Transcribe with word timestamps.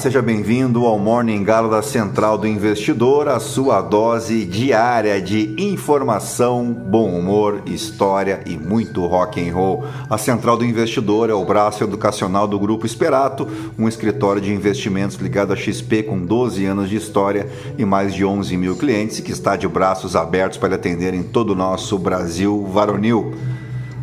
Seja 0.00 0.22
bem-vindo 0.22 0.86
ao 0.86 0.98
Morning 0.98 1.44
Galo 1.44 1.70
da 1.70 1.82
Central 1.82 2.38
do 2.38 2.46
Investidor, 2.46 3.28
a 3.28 3.38
sua 3.38 3.82
dose 3.82 4.46
diária 4.46 5.20
de 5.20 5.54
informação, 5.58 6.72
bom 6.72 7.10
humor, 7.10 7.60
história 7.66 8.40
e 8.46 8.56
muito 8.56 9.04
rock 9.04 9.46
and 9.46 9.52
roll. 9.52 9.84
A 10.08 10.16
Central 10.16 10.56
do 10.56 10.64
Investidor 10.64 11.28
é 11.28 11.34
o 11.34 11.44
braço 11.44 11.84
educacional 11.84 12.48
do 12.48 12.58
Grupo 12.58 12.86
Esperato, 12.86 13.46
um 13.78 13.86
escritório 13.86 14.40
de 14.40 14.50
investimentos 14.50 15.18
ligado 15.18 15.52
à 15.52 15.56
XP 15.56 16.04
com 16.04 16.18
12 16.18 16.64
anos 16.64 16.88
de 16.88 16.96
história 16.96 17.46
e 17.76 17.84
mais 17.84 18.14
de 18.14 18.24
11 18.24 18.56
mil 18.56 18.76
clientes 18.76 19.20
que 19.20 19.32
está 19.32 19.54
de 19.54 19.68
braços 19.68 20.16
abertos 20.16 20.56
para 20.56 20.76
atender 20.76 21.12
em 21.12 21.22
todo 21.22 21.50
o 21.50 21.54
nosso 21.54 21.98
Brasil 21.98 22.66
varonil. 22.72 23.34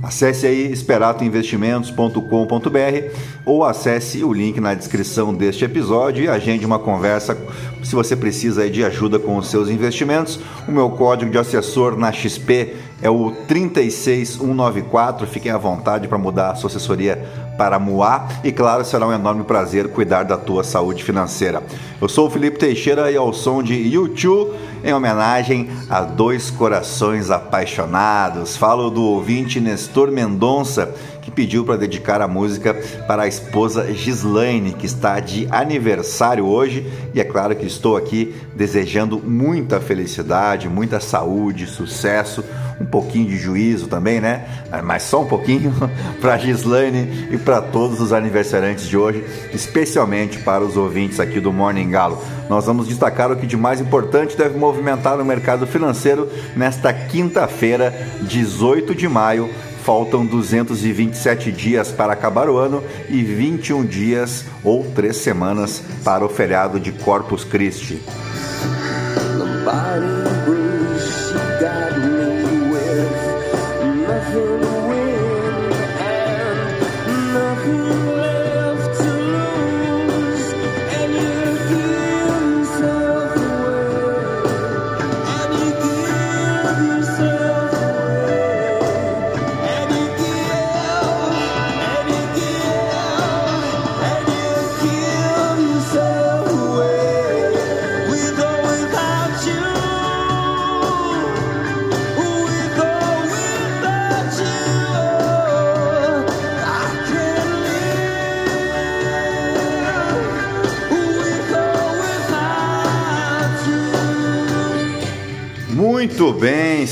Acesse 0.08 0.48
aí 0.48 0.72
esperatoinvestimentos.com.br 0.72 3.12
ou 3.44 3.66
acesse 3.66 4.24
o 4.24 4.32
link 4.32 4.58
na 4.58 4.74
descrição 4.74 5.34
deste 5.34 5.66
episódio 5.66 6.24
e 6.24 6.30
agende 6.30 6.66
uma 6.66 6.80
conversa 6.80 7.38
se 7.84 7.94
você 7.94 8.16
precisa 8.16 8.70
de 8.70 8.86
ajuda 8.86 9.20
com 9.20 9.36
os 9.36 9.50
seus 9.50 9.68
investimentos. 9.68 10.40
O 10.66 10.72
meu 10.72 10.92
código 10.92 11.30
de 11.30 11.38
assessor 11.38 11.98
na 11.98 12.10
XP 12.10 12.74
é 13.02 13.10
o 13.10 13.32
36194. 13.48 15.28
Fiquem 15.28 15.52
à 15.52 15.58
vontade 15.58 16.08
para 16.08 16.18
mudar 16.18 16.52
a 16.52 16.56
sua 16.56 16.70
assessoria 16.70 17.24
para 17.58 17.80
Moá 17.80 18.28
e 18.44 18.52
claro, 18.52 18.86
será 18.86 19.08
um 19.08 19.14
enorme 19.14 19.44
prazer 19.44 19.90
cuidar 19.90 20.24
da 20.24 20.38
tua 20.38 20.64
saúde 20.64 21.04
financeira. 21.04 21.64
Eu 22.00 22.08
sou 22.08 22.28
o 22.28 22.30
Felipe 22.30 22.60
Teixeira 22.60 23.12
e 23.12 23.18
ao 23.18 23.34
som 23.34 23.64
de 23.64 23.74
YouTube 23.74 24.54
em 24.84 24.94
homenagem 24.94 25.70
a 25.90 26.02
dois 26.02 26.52
corações 26.52 27.32
apaixonados. 27.32 28.56
Falo 28.56 28.92
do 28.92 29.04
ouvinte 29.04 29.60
Nestor 29.60 30.12
Mendonça 30.12 30.94
que 31.28 31.32
pediu 31.32 31.66
para 31.66 31.76
dedicar 31.76 32.22
a 32.22 32.28
música 32.28 32.74
para 33.06 33.24
a 33.24 33.28
esposa 33.28 33.94
Gislaine, 33.94 34.72
que 34.72 34.86
está 34.86 35.20
de 35.20 35.46
aniversário 35.52 36.46
hoje, 36.46 36.90
e 37.14 37.20
é 37.20 37.24
claro 37.26 37.54
que 37.54 37.66
estou 37.66 37.98
aqui 37.98 38.34
desejando 38.56 39.20
muita 39.20 39.82
felicidade, 39.82 40.70
muita 40.70 41.02
saúde, 41.02 41.68
sucesso, 41.68 42.46
um 42.80 42.86
pouquinho 42.86 43.28
de 43.28 43.38
juízo 43.38 43.88
também, 43.88 44.20
né? 44.22 44.46
Mas 44.84 45.04
só 45.04 45.22
um 45.22 45.26
pouquinho 45.26 45.74
para 46.22 46.38
Gislaine 46.38 47.28
e 47.32 47.38
para 47.38 47.62
todos 47.62 48.00
os 48.00 48.14
aniversariantes 48.14 48.88
de 48.88 48.98
hoje, 48.98 49.24
especialmente 49.54 50.40
para 50.40 50.64
os 50.64 50.78
ouvintes 50.78 51.20
aqui 51.20 51.40
do 51.40 51.52
Morning 51.52 51.90
Galo. 51.90 52.22
Nós 52.50 52.66
vamos 52.66 52.88
destacar 52.88 53.32
o 53.32 53.36
que 53.36 53.46
de 53.46 53.58
mais 53.58 53.82
importante 53.82 54.38
deve 54.38 54.58
movimentar 54.58 55.20
o 55.20 55.26
mercado 55.26 55.68
financeiro 55.68 56.30
nesta 56.56 56.94
quinta-feira, 56.94 57.94
18 58.22 58.96
de 58.96 59.08
maio 59.08 59.50
faltam 59.88 60.26
227 60.26 61.50
dias 61.50 61.94
para 61.94 62.12
acabar 62.12 62.50
o 62.50 62.58
ano 62.58 62.84
e 63.08 63.24
21 63.24 63.86
dias 63.86 64.44
ou 64.62 64.84
três 64.84 65.16
semanas 65.16 65.82
para 66.04 66.26
o 66.26 66.30
feriado 66.30 66.78
de 66.78 66.92
Corpus 66.92 67.46
Christi. 67.46 68.02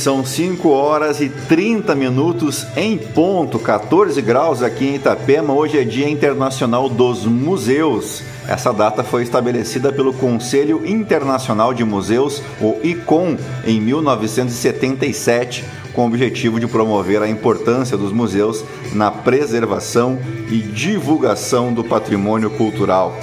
São 0.05 0.23
5 0.23 0.69
horas 0.69 1.19
e 1.19 1.29
30 1.29 1.95
minutos 1.95 2.67
em 2.77 2.95
ponto, 2.95 3.57
14 3.57 4.21
graus 4.21 4.61
aqui 4.61 4.85
em 4.85 4.95
Itapema. 4.97 5.51
Hoje 5.51 5.79
é 5.79 5.83
Dia 5.83 6.07
Internacional 6.07 6.87
dos 6.87 7.25
Museus. 7.25 8.21
Essa 8.47 8.71
data 8.71 9.03
foi 9.03 9.23
estabelecida 9.23 9.91
pelo 9.91 10.13
Conselho 10.13 10.85
Internacional 10.85 11.73
de 11.73 11.83
Museus, 11.83 12.39
o 12.61 12.77
ICOM, 12.83 13.35
em 13.65 13.81
1977, 13.81 15.65
com 15.91 16.03
o 16.03 16.05
objetivo 16.05 16.59
de 16.59 16.67
promover 16.67 17.23
a 17.23 17.27
importância 17.27 17.97
dos 17.97 18.11
museus 18.11 18.63
na 18.93 19.09
preservação 19.09 20.19
e 20.51 20.59
divulgação 20.59 21.73
do 21.73 21.83
patrimônio 21.83 22.51
cultural. 22.51 23.17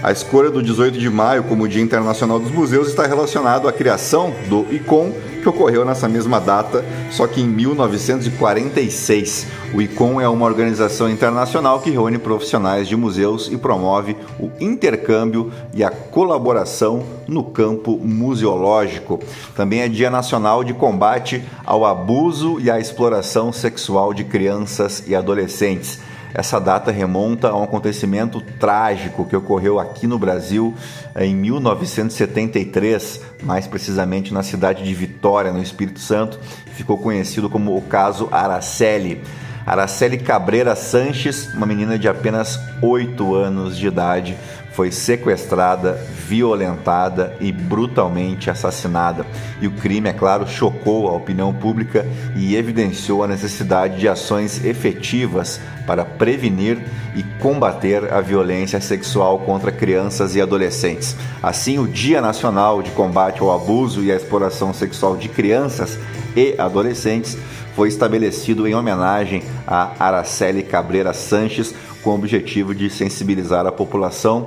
A 0.00 0.12
escolha 0.12 0.48
do 0.48 0.62
18 0.62 0.96
de 0.96 1.10
maio 1.10 1.42
como 1.42 1.66
Dia 1.66 1.82
Internacional 1.82 2.38
dos 2.38 2.52
Museus 2.52 2.86
está 2.86 3.04
relacionado 3.04 3.66
à 3.66 3.72
criação 3.72 4.32
do 4.48 4.64
ICOM, 4.72 5.12
que 5.42 5.48
ocorreu 5.48 5.84
nessa 5.84 6.08
mesma 6.08 6.40
data, 6.40 6.84
só 7.10 7.26
que 7.26 7.40
em 7.40 7.48
1946. 7.48 9.48
O 9.74 9.82
ICOM 9.82 10.20
é 10.20 10.28
uma 10.28 10.46
organização 10.46 11.10
internacional 11.10 11.80
que 11.80 11.90
reúne 11.90 12.16
profissionais 12.16 12.86
de 12.86 12.94
museus 12.94 13.50
e 13.50 13.56
promove 13.56 14.16
o 14.38 14.52
intercâmbio 14.60 15.50
e 15.74 15.82
a 15.82 15.90
colaboração 15.90 17.02
no 17.26 17.42
campo 17.42 17.98
museológico. 17.98 19.18
Também 19.56 19.80
é 19.80 19.88
Dia 19.88 20.10
Nacional 20.10 20.62
de 20.62 20.74
Combate 20.74 21.42
ao 21.66 21.84
Abuso 21.84 22.60
e 22.60 22.70
à 22.70 22.78
Exploração 22.78 23.52
Sexual 23.52 24.14
de 24.14 24.22
Crianças 24.22 25.02
e 25.08 25.14
Adolescentes. 25.16 25.98
Essa 26.34 26.60
data 26.60 26.92
remonta 26.92 27.48
a 27.48 27.58
um 27.58 27.62
acontecimento 27.62 28.40
trágico 28.40 29.24
que 29.24 29.36
ocorreu 29.36 29.80
aqui 29.80 30.06
no 30.06 30.18
Brasil 30.18 30.74
em 31.18 31.34
1973, 31.34 33.22
mais 33.42 33.66
precisamente 33.66 34.32
na 34.32 34.42
cidade 34.42 34.84
de 34.84 34.94
Vitória, 34.94 35.52
no 35.52 35.62
Espírito 35.62 36.00
Santo, 36.00 36.38
ficou 36.72 36.98
conhecido 36.98 37.48
como 37.48 37.76
o 37.76 37.82
caso 37.82 38.28
Araceli. 38.30 39.22
Araceli 39.66 40.18
Cabreira 40.18 40.74
Sanches, 40.74 41.52
uma 41.52 41.66
menina 41.66 41.98
de 41.98 42.08
apenas 42.08 42.58
8 42.80 43.34
anos 43.34 43.76
de 43.76 43.86
idade, 43.86 44.36
foi 44.78 44.92
sequestrada, 44.92 45.94
violentada 46.28 47.34
e 47.40 47.50
brutalmente 47.50 48.48
assassinada. 48.48 49.26
E 49.60 49.66
o 49.66 49.72
crime, 49.72 50.08
é 50.08 50.12
claro, 50.12 50.46
chocou 50.46 51.08
a 51.08 51.12
opinião 51.14 51.52
pública 51.52 52.06
e 52.36 52.54
evidenciou 52.54 53.24
a 53.24 53.26
necessidade 53.26 53.98
de 53.98 54.08
ações 54.08 54.64
efetivas 54.64 55.60
para 55.84 56.04
prevenir 56.04 56.78
e 57.16 57.24
combater 57.40 58.12
a 58.12 58.20
violência 58.20 58.80
sexual 58.80 59.40
contra 59.40 59.72
crianças 59.72 60.36
e 60.36 60.40
adolescentes. 60.40 61.16
Assim, 61.42 61.80
o 61.80 61.88
Dia 61.88 62.20
Nacional 62.20 62.80
de 62.80 62.92
Combate 62.92 63.40
ao 63.40 63.52
Abuso 63.52 64.04
e 64.04 64.12
à 64.12 64.14
Exploração 64.14 64.72
Sexual 64.72 65.16
de 65.16 65.28
Crianças 65.28 65.98
e 66.36 66.54
Adolescentes 66.56 67.36
foi 67.78 67.88
estabelecido 67.88 68.66
em 68.66 68.74
homenagem 68.74 69.44
a 69.64 69.92
Araceli 70.00 70.64
Cabreira 70.64 71.12
Sanches, 71.12 71.72
com 72.08 72.12
o 72.12 72.14
objetivo 72.14 72.74
de 72.74 72.88
sensibilizar 72.88 73.66
a 73.66 73.70
população, 73.70 74.46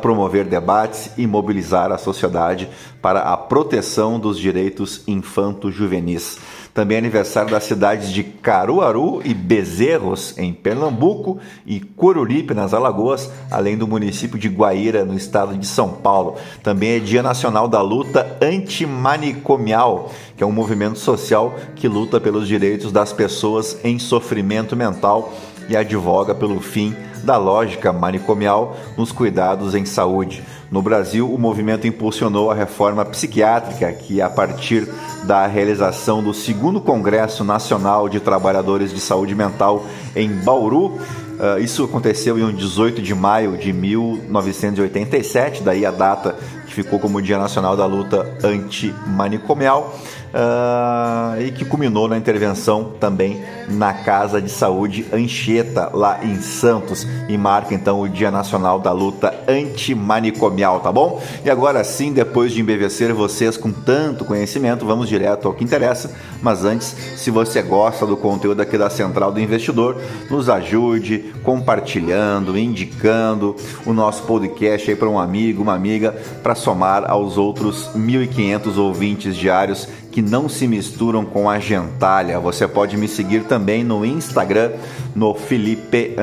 promover 0.00 0.44
debates 0.44 1.10
e 1.18 1.26
mobilizar 1.26 1.90
a 1.90 1.98
sociedade 1.98 2.68
para 3.02 3.22
a 3.22 3.36
proteção 3.36 4.20
dos 4.20 4.38
direitos 4.38 5.02
infanto-juvenis. 5.08 6.38
Também 6.72 6.94
é 6.94 6.98
aniversário 7.00 7.50
das 7.50 7.64
cidades 7.64 8.12
de 8.12 8.22
Caruaru 8.22 9.20
e 9.24 9.34
Bezerros, 9.34 10.38
em 10.38 10.54
Pernambuco, 10.54 11.40
e 11.66 11.80
Coruripe, 11.80 12.54
nas 12.54 12.72
Alagoas, 12.72 13.28
além 13.50 13.76
do 13.76 13.88
município 13.88 14.38
de 14.38 14.48
Guaíra, 14.48 15.04
no 15.04 15.16
estado 15.16 15.56
de 15.56 15.66
São 15.66 15.88
Paulo. 15.88 16.36
Também 16.62 16.92
é 16.92 16.98
Dia 17.00 17.22
Nacional 17.22 17.66
da 17.66 17.82
Luta 17.82 18.38
Antimanicomial, 18.40 20.08
que 20.36 20.44
é 20.44 20.46
um 20.46 20.52
movimento 20.52 21.00
social 21.00 21.52
que 21.74 21.88
luta 21.88 22.20
pelos 22.20 22.46
direitos 22.46 22.92
das 22.92 23.12
pessoas 23.12 23.76
em 23.82 23.98
sofrimento 23.98 24.76
mental 24.76 25.34
e 25.68 25.76
advoga 25.76 26.34
pelo 26.34 26.60
fim 26.60 26.94
da 27.22 27.36
lógica 27.36 27.92
manicomial 27.92 28.76
nos 28.96 29.12
cuidados 29.12 29.74
em 29.74 29.84
saúde. 29.84 30.42
No 30.70 30.82
Brasil, 30.82 31.32
o 31.32 31.38
movimento 31.38 31.86
impulsionou 31.86 32.50
a 32.50 32.54
reforma 32.54 33.04
psiquiátrica, 33.04 33.92
que, 33.92 34.20
a 34.20 34.28
partir 34.28 34.88
da 35.24 35.46
realização 35.46 36.22
do 36.22 36.34
segundo 36.34 36.80
Congresso 36.80 37.44
Nacional 37.44 38.08
de 38.08 38.18
Trabalhadores 38.18 38.92
de 38.92 39.00
Saúde 39.00 39.34
Mental 39.34 39.84
em 40.16 40.28
Bauru, 40.28 40.98
Uh, 41.32 41.58
isso 41.58 41.82
aconteceu 41.82 42.38
em 42.38 42.54
18 42.54 43.02
de 43.02 43.14
maio 43.16 43.56
de 43.56 43.72
1987, 43.72 45.62
daí 45.64 45.84
a 45.84 45.90
data 45.90 46.36
que 46.66 46.72
ficou 46.72 47.00
como 47.00 47.20
Dia 47.20 47.36
Nacional 47.36 47.76
da 47.76 47.84
Luta 47.84 48.36
Antimanicomial 48.44 49.98
uh, 50.32 51.40
e 51.40 51.50
que 51.50 51.64
culminou 51.64 52.08
na 52.08 52.16
intervenção 52.16 52.92
também 52.98 53.42
na 53.68 53.92
Casa 53.92 54.40
de 54.40 54.50
Saúde 54.50 55.06
Anchieta, 55.12 55.90
lá 55.92 56.24
em 56.24 56.40
Santos, 56.40 57.06
e 57.28 57.36
marca 57.38 57.74
então 57.74 58.00
o 58.00 58.08
Dia 58.08 58.30
Nacional 58.30 58.78
da 58.78 58.92
Luta 58.92 59.34
Antimanicomial, 59.48 60.80
tá 60.80 60.90
bom? 60.90 61.22
E 61.44 61.50
agora 61.50 61.82
sim, 61.84 62.12
depois 62.12 62.52
de 62.52 62.60
embevecer 62.60 63.12
vocês 63.14 63.56
com 63.56 63.70
tanto 63.70 64.24
conhecimento, 64.24 64.86
vamos 64.86 65.08
direto 65.08 65.46
ao 65.46 65.54
que 65.54 65.64
interessa. 65.64 66.10
Mas 66.42 66.64
antes, 66.64 66.94
se 67.16 67.30
você 67.30 67.62
gosta 67.62 68.04
do 68.04 68.16
conteúdo 68.16 68.60
aqui 68.60 68.76
da 68.76 68.90
Central 68.90 69.32
do 69.32 69.40
Investidor, 69.40 69.96
nos 70.30 70.48
ajude 70.48 71.32
compartilhando, 71.44 72.58
indicando 72.58 73.54
o 73.86 73.92
nosso 73.92 74.24
podcast 74.24 74.90
aí 74.90 74.96
para 74.96 75.08
um 75.08 75.18
amigo, 75.18 75.62
uma 75.62 75.74
amiga, 75.74 76.12
para 76.42 76.54
somar 76.54 77.08
aos 77.08 77.38
outros 77.38 77.90
1.500 77.94 78.76
ouvintes 78.76 79.36
diários 79.36 79.88
que 80.12 80.20
não 80.20 80.48
se 80.48 80.68
misturam 80.68 81.24
com 81.24 81.48
a 81.48 81.58
gentalha. 81.58 82.38
Você 82.38 82.68
pode 82.68 82.96
me 82.98 83.08
seguir 83.08 83.44
também 83.44 83.82
no 83.82 84.04
Instagram, 84.04 84.72
no 85.14 85.34
Felipe 85.34 86.14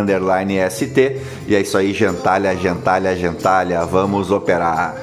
ST. 0.70 1.20
E 1.48 1.56
é 1.56 1.60
isso 1.60 1.78
aí, 1.78 1.92
gentalha, 1.92 2.56
gentalha, 2.56 3.16
gentalha. 3.16 3.84
Vamos 3.84 4.30
operar. 4.30 4.96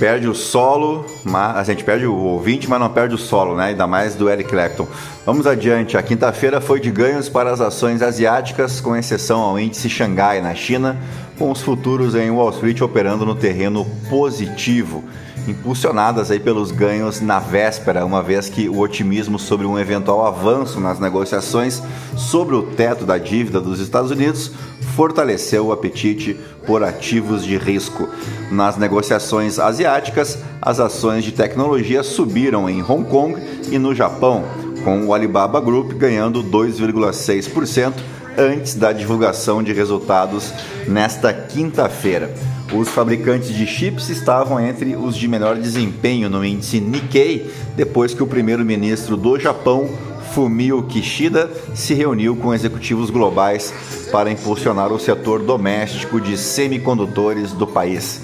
Perde 0.00 0.26
o 0.26 0.34
solo, 0.34 1.04
mas 1.22 1.68
a 1.68 1.72
gente 1.72 1.84
perde 1.84 2.06
o 2.06 2.16
ouvinte, 2.16 2.66
mas 2.66 2.80
não 2.80 2.88
perde 2.88 3.14
o 3.14 3.18
solo, 3.18 3.54
né? 3.54 3.66
Ainda 3.66 3.86
mais 3.86 4.14
do 4.14 4.30
Eric 4.30 4.48
Clapton. 4.48 4.88
Vamos 5.26 5.46
adiante. 5.46 5.98
A 5.98 6.02
quinta-feira 6.02 6.58
foi 6.58 6.80
de 6.80 6.90
ganhos 6.90 7.28
para 7.28 7.52
as 7.52 7.60
ações 7.60 8.00
asiáticas, 8.00 8.80
com 8.80 8.96
exceção 8.96 9.42
ao 9.42 9.60
índice 9.60 9.90
Xangai 9.90 10.40
na 10.40 10.54
China, 10.54 10.96
com 11.40 11.50
os 11.50 11.62
futuros 11.62 12.14
em 12.14 12.30
Wall 12.30 12.50
Street 12.50 12.82
operando 12.82 13.24
no 13.24 13.34
terreno 13.34 13.86
positivo 14.10 15.02
impulsionadas 15.48 16.30
aí 16.30 16.38
pelos 16.38 16.70
ganhos 16.70 17.22
na 17.22 17.38
véspera, 17.38 18.04
uma 18.04 18.22
vez 18.22 18.50
que 18.50 18.68
o 18.68 18.78
otimismo 18.78 19.38
sobre 19.38 19.66
um 19.66 19.78
eventual 19.78 20.26
avanço 20.26 20.78
nas 20.78 21.00
negociações 21.00 21.82
sobre 22.14 22.54
o 22.54 22.62
teto 22.62 23.06
da 23.06 23.16
dívida 23.16 23.58
dos 23.58 23.80
Estados 23.80 24.10
Unidos 24.10 24.52
fortaleceu 24.94 25.68
o 25.68 25.72
apetite 25.72 26.38
por 26.66 26.84
ativos 26.84 27.42
de 27.42 27.56
risco. 27.56 28.06
Nas 28.52 28.76
negociações 28.76 29.58
asiáticas, 29.58 30.38
as 30.60 30.78
ações 30.78 31.24
de 31.24 31.32
tecnologia 31.32 32.02
subiram 32.02 32.68
em 32.68 32.82
Hong 32.82 33.08
Kong 33.08 33.40
e 33.70 33.78
no 33.78 33.94
Japão, 33.94 34.44
com 34.84 35.06
o 35.06 35.14
Alibaba 35.14 35.58
Group 35.58 35.92
ganhando 35.94 36.44
2,6% 36.44 37.94
antes 38.40 38.74
da 38.74 38.90
divulgação 38.90 39.62
de 39.62 39.70
resultados 39.72 40.52
nesta 40.88 41.30
quinta-feira. 41.30 42.34
Os 42.72 42.88
fabricantes 42.88 43.54
de 43.54 43.66
chips 43.66 44.08
estavam 44.08 44.58
entre 44.58 44.96
os 44.96 45.14
de 45.14 45.28
melhor 45.28 45.56
desempenho 45.56 46.30
no 46.30 46.42
índice 46.42 46.80
Nikkei, 46.80 47.50
depois 47.76 48.14
que 48.14 48.22
o 48.22 48.26
primeiro-ministro 48.26 49.16
do 49.16 49.38
Japão 49.38 49.90
Fumio 50.32 50.84
Kishida 50.84 51.50
se 51.74 51.92
reuniu 51.92 52.36
com 52.36 52.54
executivos 52.54 53.10
globais 53.10 53.74
para 54.10 54.30
impulsionar 54.30 54.90
o 54.92 54.98
setor 54.98 55.40
doméstico 55.40 56.20
de 56.20 56.38
semicondutores 56.38 57.52
do 57.52 57.66
país. 57.66 58.22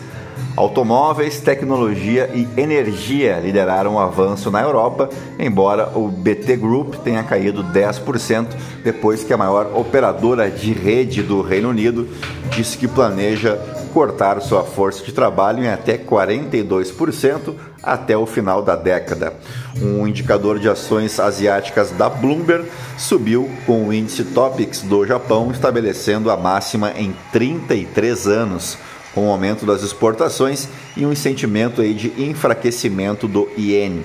Automóveis, 0.56 1.38
tecnologia 1.38 2.30
e 2.34 2.48
energia 2.58 3.38
lideraram 3.38 3.96
o 3.96 3.98
avanço 3.98 4.50
na 4.50 4.62
Europa, 4.62 5.10
embora 5.38 5.90
o 5.94 6.08
BT 6.08 6.56
Group 6.56 6.94
tenha 7.04 7.22
caído 7.22 7.62
10% 7.62 8.46
depois 8.82 9.22
que 9.22 9.34
a 9.34 9.36
maior 9.36 9.70
operadora 9.74 10.50
de 10.50 10.72
rede 10.72 11.22
do 11.22 11.42
Reino 11.42 11.68
Unido 11.68 12.08
disse 12.50 12.78
que 12.78 12.88
planeja 12.88 13.60
cortar 13.92 14.40
sua 14.40 14.62
força 14.62 15.04
de 15.04 15.12
trabalho 15.12 15.62
em 15.62 15.68
até 15.68 15.98
42% 15.98 17.54
até 17.82 18.16
o 18.16 18.26
final 18.26 18.62
da 18.62 18.76
década. 18.76 19.34
Um 19.80 20.06
indicador 20.06 20.58
de 20.58 20.68
ações 20.68 21.20
asiáticas 21.20 21.90
da 21.90 22.08
Bloomberg 22.08 22.66
subiu 22.98 23.50
com 23.66 23.88
o 23.88 23.92
índice 23.92 24.24
Topics 24.24 24.82
do 24.82 25.06
Japão 25.06 25.50
estabelecendo 25.50 26.30
a 26.30 26.36
máxima 26.36 26.92
em 26.96 27.14
33 27.32 28.26
anos, 28.26 28.78
com 29.16 29.28
o 29.28 29.30
aumento 29.30 29.64
das 29.64 29.82
exportações 29.82 30.68
e 30.94 31.06
um 31.06 31.16
sentimento 31.16 31.80
aí 31.80 31.94
de 31.94 32.08
enfraquecimento 32.22 33.26
do 33.26 33.48
iene. 33.56 34.04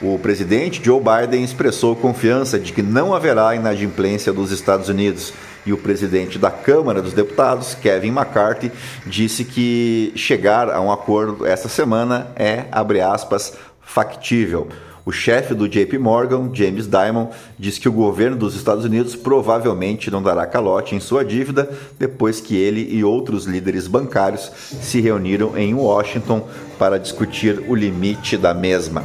O 0.00 0.16
presidente 0.16 0.80
Joe 0.80 1.00
Biden 1.00 1.42
expressou 1.42 1.96
confiança 1.96 2.56
de 2.56 2.72
que 2.72 2.80
não 2.80 3.12
haverá 3.12 3.56
inadimplência 3.56 4.32
dos 4.32 4.52
Estados 4.52 4.88
Unidos 4.88 5.32
e 5.66 5.72
o 5.72 5.76
presidente 5.76 6.38
da 6.38 6.52
Câmara 6.52 7.02
dos 7.02 7.12
Deputados, 7.12 7.74
Kevin 7.74 8.10
McCarthy, 8.10 8.70
disse 9.04 9.44
que 9.44 10.12
chegar 10.14 10.70
a 10.70 10.80
um 10.80 10.92
acordo 10.92 11.44
essa 11.44 11.68
semana 11.68 12.28
é, 12.36 12.66
abre 12.70 13.00
aspas, 13.00 13.54
factível. 13.82 14.68
O 15.06 15.12
chefe 15.12 15.52
do 15.52 15.68
JP 15.68 15.98
Morgan, 15.98 16.50
James 16.54 16.86
Dimon, 16.86 17.28
diz 17.58 17.76
que 17.76 17.88
o 17.88 17.92
governo 17.92 18.38
dos 18.38 18.54
Estados 18.56 18.86
Unidos 18.86 19.14
provavelmente 19.14 20.10
não 20.10 20.22
dará 20.22 20.46
calote 20.46 20.94
em 20.94 21.00
sua 21.00 21.22
dívida 21.22 21.68
depois 21.98 22.40
que 22.40 22.56
ele 22.56 22.88
e 22.90 23.04
outros 23.04 23.44
líderes 23.44 23.86
bancários 23.86 24.50
se 24.80 25.02
reuniram 25.02 25.58
em 25.58 25.74
Washington 25.74 26.48
para 26.78 26.98
discutir 26.98 27.64
o 27.68 27.74
limite 27.74 28.38
da 28.38 28.54
mesma. 28.54 29.04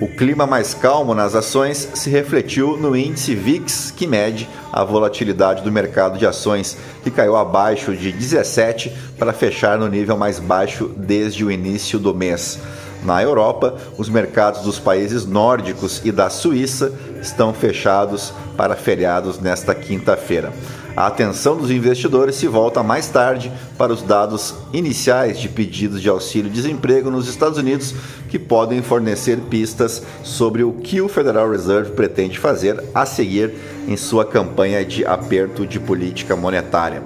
O 0.00 0.08
clima 0.08 0.46
mais 0.46 0.74
calmo 0.74 1.14
nas 1.14 1.34
ações 1.34 1.88
se 1.94 2.08
refletiu 2.08 2.76
no 2.76 2.96
índice 2.96 3.34
VIX, 3.34 3.92
que 3.92 4.06
mede 4.06 4.48
a 4.72 4.82
volatilidade 4.82 5.62
do 5.62 5.70
mercado 5.70 6.18
de 6.18 6.26
ações, 6.26 6.76
que 7.02 7.10
caiu 7.10 7.36
abaixo 7.36 7.96
de 7.96 8.10
17 8.10 8.92
para 9.18 9.32
fechar 9.32 9.78
no 9.78 9.88
nível 9.88 10.16
mais 10.16 10.38
baixo 10.40 10.88
desde 10.96 11.44
o 11.44 11.50
início 11.50 11.98
do 11.98 12.14
mês. 12.14 12.58
Na 13.02 13.22
Europa, 13.22 13.76
os 13.98 14.08
mercados 14.08 14.62
dos 14.62 14.78
países 14.78 15.26
nórdicos 15.26 16.00
e 16.04 16.12
da 16.12 16.30
Suíça 16.30 16.92
estão 17.20 17.52
fechados 17.52 18.32
para 18.56 18.76
feriados 18.76 19.40
nesta 19.40 19.74
quinta-feira. 19.74 20.52
A 20.94 21.06
atenção 21.06 21.56
dos 21.56 21.70
investidores 21.70 22.36
se 22.36 22.46
volta 22.46 22.82
mais 22.82 23.08
tarde 23.08 23.50
para 23.78 23.92
os 23.92 24.02
dados 24.02 24.54
iniciais 24.74 25.40
de 25.40 25.48
pedidos 25.48 26.02
de 26.02 26.08
auxílio-desemprego 26.08 27.10
nos 27.10 27.28
Estados 27.28 27.58
Unidos, 27.58 27.94
que 28.28 28.38
podem 28.38 28.82
fornecer 28.82 29.38
pistas 29.50 30.02
sobre 30.22 30.62
o 30.62 30.72
que 30.72 31.00
o 31.00 31.08
Federal 31.08 31.50
Reserve 31.50 31.92
pretende 31.92 32.38
fazer 32.38 32.82
a 32.94 33.06
seguir 33.06 33.54
em 33.88 33.96
sua 33.96 34.24
campanha 34.24 34.84
de 34.84 35.04
aperto 35.04 35.66
de 35.66 35.80
política 35.80 36.36
monetária. 36.36 37.02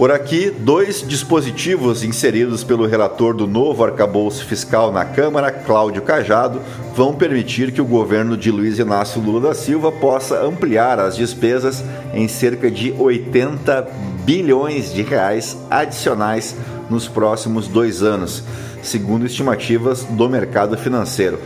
Por 0.00 0.10
aqui, 0.10 0.48
dois 0.48 1.06
dispositivos 1.06 2.02
inseridos 2.02 2.64
pelo 2.64 2.86
relator 2.86 3.34
do 3.34 3.46
novo 3.46 3.84
arcabouço 3.84 4.46
fiscal 4.46 4.90
na 4.90 5.04
Câmara, 5.04 5.52
Cláudio 5.52 6.00
Cajado, 6.00 6.62
vão 6.94 7.14
permitir 7.14 7.70
que 7.70 7.82
o 7.82 7.84
governo 7.84 8.34
de 8.34 8.50
Luiz 8.50 8.78
Inácio 8.78 9.20
Lula 9.20 9.48
da 9.48 9.54
Silva 9.54 9.92
possa 9.92 10.42
ampliar 10.42 10.98
as 10.98 11.16
despesas 11.16 11.84
em 12.14 12.26
cerca 12.28 12.70
de 12.70 12.94
80 12.98 13.88
bilhões 14.24 14.90
de 14.90 15.02
reais 15.02 15.54
adicionais 15.70 16.56
nos 16.88 17.06
próximos 17.06 17.68
dois 17.68 18.02
anos, 18.02 18.42
segundo 18.82 19.26
estimativas 19.26 20.04
do 20.04 20.26
mercado 20.30 20.78
financeiro. 20.78 21.38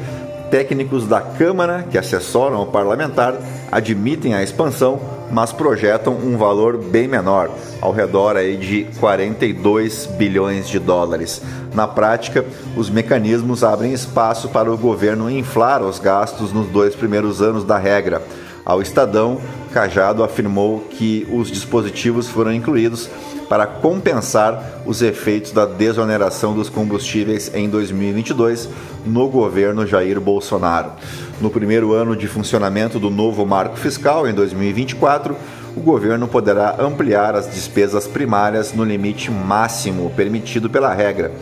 Técnicos 0.49 1.09
da 1.09 1.21
Câmara 1.21 1.85
que 1.91 1.99
assessoram 1.99 2.63
o 2.63 2.67
parlamentar 2.67 3.37
admitem 3.73 4.33
a 4.33 4.45
expansão, 4.45 5.01
mas 5.31 5.53
projetam 5.53 6.15
um 6.15 6.37
valor 6.37 6.77
bem 6.77 7.09
menor, 7.09 7.51
ao 7.81 7.93
redor 7.93 8.37
aí 8.37 8.57
de 8.57 8.87
42 8.99 10.07
bilhões 10.19 10.69
de 10.69 10.79
dólares. 10.79 11.43
Na 11.75 11.89
prática, 11.89 12.45
os 12.77 12.89
mecanismos 12.89 13.65
abrem 13.65 13.93
espaço 13.93 14.49
para 14.49 14.73
o 14.73 14.79
governo 14.79 15.31
inflar 15.31 15.83
os 15.83 15.99
gastos 15.99 16.53
nos 16.53 16.69
dois 16.69 16.95
primeiros 16.95 17.43
anos 17.43 17.65
da 17.65 17.79
regra. 17.79 18.23
Ao 18.65 18.81
Estadão, 18.81 19.41
Cajado 19.75 20.23
afirmou 20.23 20.87
que 20.89 21.27
os 21.33 21.51
dispositivos 21.51 22.29
foram 22.29 22.53
incluídos 22.53 23.11
para 23.49 23.67
compensar 23.67 24.83
os 24.87 25.03
efeitos 25.03 25.51
da 25.51 25.67
desoneração 25.67 26.55
dos 26.55 26.69
combustíveis 26.69 27.51
em 27.53 27.69
2022 27.69 28.69
no 29.05 29.29
governo 29.29 29.85
Jair 29.85 30.21
Bolsonaro. 30.21 30.93
No 31.41 31.51
primeiro 31.51 31.93
ano 31.93 32.15
de 32.15 32.29
funcionamento 32.29 33.01
do 33.01 33.11
novo 33.11 33.45
marco 33.45 33.77
fiscal, 33.77 34.29
em 34.29 34.33
2024, 34.33 35.37
o 35.77 35.81
governo 35.81 36.29
poderá 36.29 36.77
ampliar 36.79 37.35
as 37.35 37.53
despesas 37.53 38.07
primárias 38.07 38.73
no 38.73 38.85
limite 38.85 39.29
máximo 39.29 40.09
permitido 40.11 40.71
pela 40.71 40.95
regra, 40.95 41.33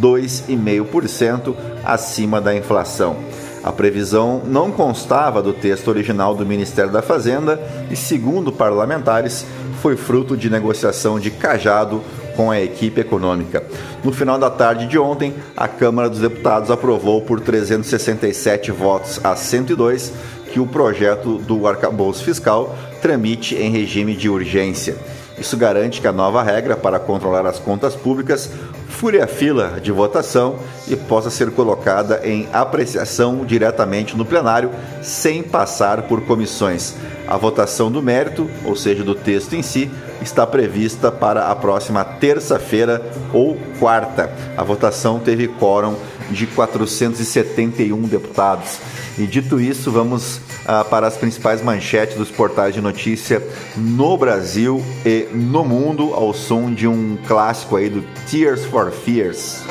2,5% 0.00 1.54
acima 1.84 2.40
da 2.40 2.56
inflação. 2.56 3.16
A 3.62 3.70
previsão 3.70 4.42
não 4.44 4.72
constava 4.72 5.40
do 5.40 5.52
texto 5.52 5.88
original 5.88 6.34
do 6.34 6.44
Ministério 6.44 6.90
da 6.90 7.00
Fazenda 7.00 7.60
e, 7.90 7.96
segundo 7.96 8.50
parlamentares, 8.50 9.46
foi 9.80 9.96
fruto 9.96 10.36
de 10.36 10.50
negociação 10.50 11.20
de 11.20 11.30
cajado 11.30 12.02
com 12.36 12.50
a 12.50 12.60
equipe 12.60 13.00
econômica. 13.00 13.62
No 14.02 14.12
final 14.12 14.38
da 14.38 14.50
tarde 14.50 14.86
de 14.86 14.98
ontem, 14.98 15.34
a 15.56 15.68
Câmara 15.68 16.08
dos 16.08 16.20
Deputados 16.20 16.70
aprovou 16.70 17.22
por 17.22 17.40
367 17.40 18.70
votos 18.72 19.20
a 19.22 19.36
102 19.36 20.12
que 20.52 20.60
o 20.60 20.66
projeto 20.66 21.38
do 21.38 21.66
arcabouço 21.66 22.24
fiscal 22.24 22.76
tramite 23.00 23.54
em 23.54 23.70
regime 23.70 24.14
de 24.14 24.28
urgência. 24.28 24.96
Isso 25.42 25.56
garante 25.56 26.00
que 26.00 26.06
a 26.06 26.12
nova 26.12 26.40
regra 26.40 26.76
para 26.76 27.00
controlar 27.00 27.44
as 27.46 27.58
contas 27.58 27.96
públicas 27.96 28.48
fure 28.88 29.20
a 29.20 29.26
fila 29.26 29.80
de 29.82 29.90
votação 29.90 30.54
e 30.86 30.94
possa 30.94 31.30
ser 31.30 31.50
colocada 31.50 32.20
em 32.22 32.48
apreciação 32.52 33.44
diretamente 33.44 34.16
no 34.16 34.24
plenário, 34.24 34.70
sem 35.02 35.42
passar 35.42 36.02
por 36.02 36.20
comissões. 36.20 36.94
A 37.26 37.36
votação 37.36 37.90
do 37.90 38.00
mérito, 38.00 38.48
ou 38.64 38.76
seja, 38.76 39.02
do 39.02 39.16
texto 39.16 39.54
em 39.54 39.62
si, 39.62 39.90
está 40.20 40.46
prevista 40.46 41.10
para 41.10 41.48
a 41.48 41.56
próxima 41.56 42.04
terça-feira 42.04 43.02
ou 43.32 43.58
quarta. 43.80 44.30
A 44.56 44.62
votação 44.62 45.18
teve 45.18 45.48
quórum 45.48 45.96
de 46.32 46.46
471 46.46 48.02
deputados. 48.02 48.78
E 49.18 49.26
dito 49.26 49.60
isso, 49.60 49.90
vamos 49.90 50.40
ah, 50.66 50.84
para 50.84 51.06
as 51.06 51.16
principais 51.16 51.62
manchetes 51.62 52.16
dos 52.16 52.30
portais 52.30 52.74
de 52.74 52.80
notícia 52.80 53.42
no 53.76 54.16
Brasil 54.16 54.82
e 55.04 55.28
no 55.32 55.64
mundo, 55.64 56.14
ao 56.14 56.32
som 56.32 56.72
de 56.72 56.88
um 56.88 57.18
clássico 57.26 57.76
aí 57.76 57.88
do 57.88 58.02
Tears 58.30 58.64
for 58.64 58.90
Fears. 58.90 59.62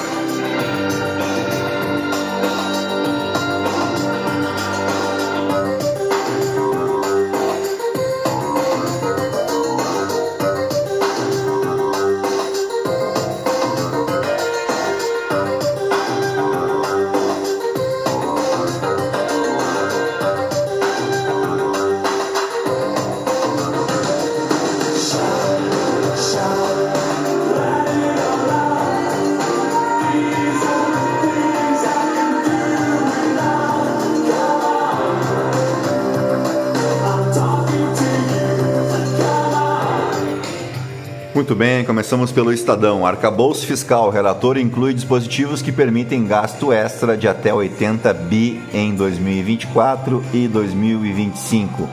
Bem, 41.61 41.85
começamos 41.85 42.31
pelo 42.31 42.51
Estadão. 42.51 43.05
Arcabouço 43.05 43.67
fiscal. 43.67 44.09
Relator 44.09 44.57
inclui 44.57 44.95
dispositivos 44.95 45.61
que 45.61 45.71
permitem 45.71 46.25
gasto 46.25 46.73
extra 46.73 47.15
de 47.15 47.27
até 47.27 47.53
80 47.53 48.11
bi 48.15 48.59
em 48.73 48.95
2024 48.95 50.23
e 50.33 50.47
2025. 50.47 51.87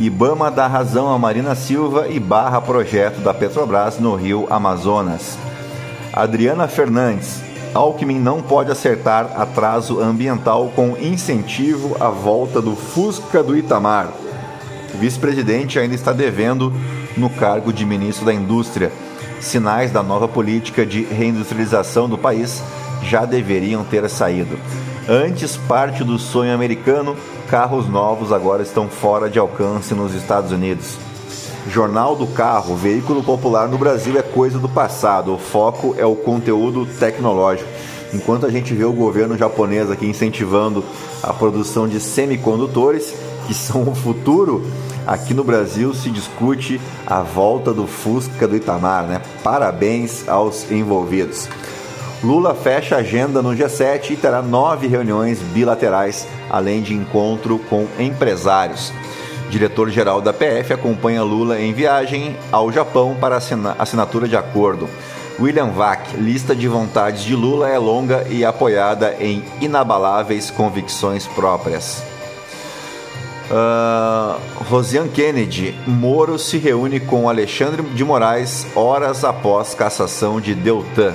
Ibama 0.00 0.50
dá 0.50 0.66
razão 0.66 1.12
a 1.12 1.18
Marina 1.18 1.54
Silva 1.54 2.08
e 2.08 2.18
barra 2.18 2.62
projeto 2.62 3.20
da 3.20 3.34
Petrobras 3.34 3.98
no 3.98 4.14
Rio 4.14 4.46
Amazonas. 4.48 5.36
Adriana 6.10 6.66
Fernandes. 6.66 7.42
Alckmin 7.74 8.18
não 8.18 8.40
pode 8.40 8.72
acertar 8.72 9.38
atraso 9.38 10.00
ambiental 10.00 10.72
com 10.74 10.96
incentivo 10.96 11.98
à 12.00 12.08
volta 12.08 12.62
do 12.62 12.74
Fusca 12.74 13.42
do 13.42 13.54
Itamar. 13.54 14.08
Vice-presidente 14.94 15.78
ainda 15.78 15.94
está 15.94 16.14
devendo 16.14 16.72
no 17.16 17.30
cargo 17.30 17.72
de 17.72 17.84
ministro 17.84 18.24
da 18.24 18.34
Indústria. 18.34 18.92
Sinais 19.40 19.90
da 19.90 20.02
nova 20.02 20.28
política 20.28 20.86
de 20.86 21.02
reindustrialização 21.02 22.08
do 22.08 22.16
país 22.16 22.62
já 23.02 23.24
deveriam 23.24 23.84
ter 23.84 24.08
saído. 24.08 24.58
Antes 25.08 25.56
parte 25.56 26.04
do 26.04 26.18
sonho 26.18 26.54
americano, 26.54 27.16
carros 27.48 27.88
novos 27.88 28.32
agora 28.32 28.62
estão 28.62 28.88
fora 28.88 29.28
de 29.28 29.38
alcance 29.38 29.94
nos 29.94 30.14
Estados 30.14 30.52
Unidos. 30.52 30.96
Jornal 31.68 32.16
do 32.16 32.26
Carro, 32.26 32.76
veículo 32.76 33.22
popular 33.22 33.68
no 33.68 33.78
Brasil 33.78 34.18
é 34.18 34.22
coisa 34.22 34.58
do 34.58 34.68
passado, 34.68 35.34
o 35.34 35.38
foco 35.38 35.94
é 35.98 36.04
o 36.04 36.14
conteúdo 36.14 36.86
tecnológico. 36.86 37.68
Enquanto 38.12 38.46
a 38.46 38.50
gente 38.50 38.74
vê 38.74 38.84
o 38.84 38.92
governo 38.92 39.38
japonês 39.38 39.90
aqui 39.90 40.06
incentivando 40.06 40.84
a 41.22 41.32
produção 41.32 41.88
de 41.88 41.98
semicondutores, 41.98 43.14
que 43.46 43.54
são 43.54 43.82
o 43.82 43.94
futuro, 43.94 44.64
aqui 45.06 45.34
no 45.34 45.44
Brasil 45.44 45.94
se 45.94 46.10
discute 46.10 46.80
a 47.06 47.22
volta 47.22 47.72
do 47.72 47.86
Fusca 47.86 48.46
do 48.46 48.56
Itamar, 48.56 49.04
né? 49.04 49.22
Parabéns 49.42 50.28
aos 50.28 50.70
envolvidos. 50.70 51.48
Lula 52.22 52.54
fecha 52.54 52.96
agenda 52.96 53.42
no 53.42 53.50
G7 53.50 54.10
e 54.10 54.16
terá 54.16 54.40
nove 54.40 54.86
reuniões 54.86 55.40
bilaterais, 55.40 56.26
além 56.48 56.80
de 56.80 56.94
encontro 56.94 57.58
com 57.68 57.86
empresários. 57.98 58.92
Diretor-geral 59.50 60.20
da 60.20 60.32
PF 60.32 60.72
acompanha 60.72 61.22
Lula 61.22 61.60
em 61.60 61.72
viagem 61.72 62.36
ao 62.50 62.70
Japão 62.70 63.16
para 63.20 63.36
assinatura 63.78 64.28
de 64.28 64.36
acordo. 64.36 64.88
William 65.38 65.70
Vac, 65.70 66.14
lista 66.16 66.54
de 66.54 66.68
vontades 66.68 67.24
de 67.24 67.34
Lula 67.34 67.68
é 67.68 67.76
longa 67.76 68.24
e 68.30 68.44
apoiada 68.44 69.16
em 69.18 69.42
inabaláveis 69.60 70.50
convicções 70.50 71.26
próprias. 71.26 72.11
Uh, 73.50 74.40
Rosiane 74.64 75.08
Kennedy, 75.08 75.74
Moro 75.86 76.38
se 76.38 76.58
reúne 76.58 77.00
com 77.00 77.28
Alexandre 77.28 77.82
de 77.82 78.04
Moraes 78.04 78.66
horas 78.74 79.24
após 79.24 79.74
cassação 79.74 80.40
de 80.40 80.54
Deltan. 80.54 81.12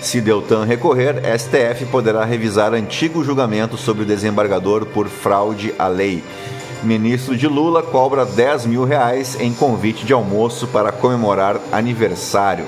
Se 0.00 0.20
Deltan 0.20 0.64
recorrer, 0.64 1.22
STF 1.38 1.86
poderá 1.86 2.24
revisar 2.24 2.74
antigo 2.74 3.24
julgamento 3.24 3.76
sobre 3.76 4.02
o 4.02 4.06
desembargador 4.06 4.86
por 4.86 5.08
fraude 5.08 5.74
à 5.78 5.88
lei. 5.88 6.22
Ministro 6.82 7.36
de 7.36 7.48
Lula 7.48 7.82
cobra 7.82 8.24
10 8.24 8.66
mil 8.66 8.84
reais 8.84 9.36
em 9.40 9.52
convite 9.52 10.04
de 10.04 10.12
almoço 10.12 10.68
para 10.68 10.92
comemorar 10.92 11.58
aniversário. 11.72 12.66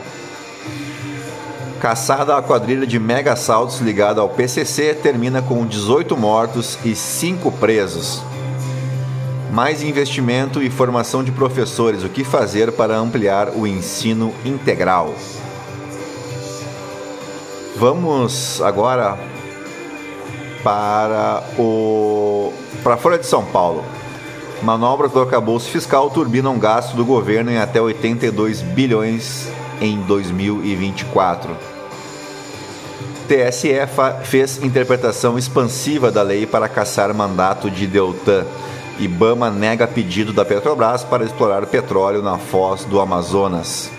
Caçada 1.80 2.36
a 2.36 2.42
quadrilha 2.42 2.86
de 2.86 2.98
mega 2.98 3.34
assaltos 3.34 3.78
ligada 3.78 4.20
ao 4.20 4.28
PCC 4.28 4.94
termina 4.94 5.40
com 5.40 5.64
18 5.64 6.16
mortos 6.16 6.76
e 6.84 6.96
5 6.96 7.52
presos 7.52 8.20
mais 9.50 9.82
investimento 9.82 10.62
e 10.62 10.70
formação 10.70 11.24
de 11.24 11.32
professores. 11.32 12.04
O 12.04 12.08
que 12.08 12.24
fazer 12.24 12.72
para 12.72 12.96
ampliar 12.96 13.50
o 13.50 13.66
ensino 13.66 14.34
integral? 14.44 15.14
Vamos 17.76 18.60
agora 18.60 19.18
para 20.62 21.42
o 21.58 22.52
para 22.82 22.94
a 22.94 22.96
Folha 22.96 23.18
de 23.18 23.26
São 23.26 23.44
Paulo. 23.44 23.84
Manobras 24.62 25.12
do 25.12 25.20
arcabouço 25.20 25.70
fiscal 25.70 26.10
turbinam 26.10 26.58
gasto 26.58 26.96
do 26.96 27.04
governo 27.04 27.50
em 27.50 27.58
até 27.58 27.80
82 27.80 28.60
bilhões 28.62 29.48
em 29.80 30.00
2024. 30.00 31.56
TSE 33.28 33.68
fez 34.24 34.62
interpretação 34.62 35.38
expansiva 35.38 36.10
da 36.10 36.22
lei 36.22 36.46
para 36.46 36.68
caçar 36.68 37.14
mandato 37.14 37.70
de 37.70 37.86
Deltan. 37.86 38.44
Ibama 38.98 39.48
nega 39.48 39.86
pedido 39.86 40.32
da 40.32 40.44
Petrobras 40.44 41.04
para 41.04 41.24
explorar 41.24 41.64
petróleo 41.66 42.20
na 42.20 42.36
foz 42.36 42.84
do 42.84 43.00
Amazonas. 43.00 43.92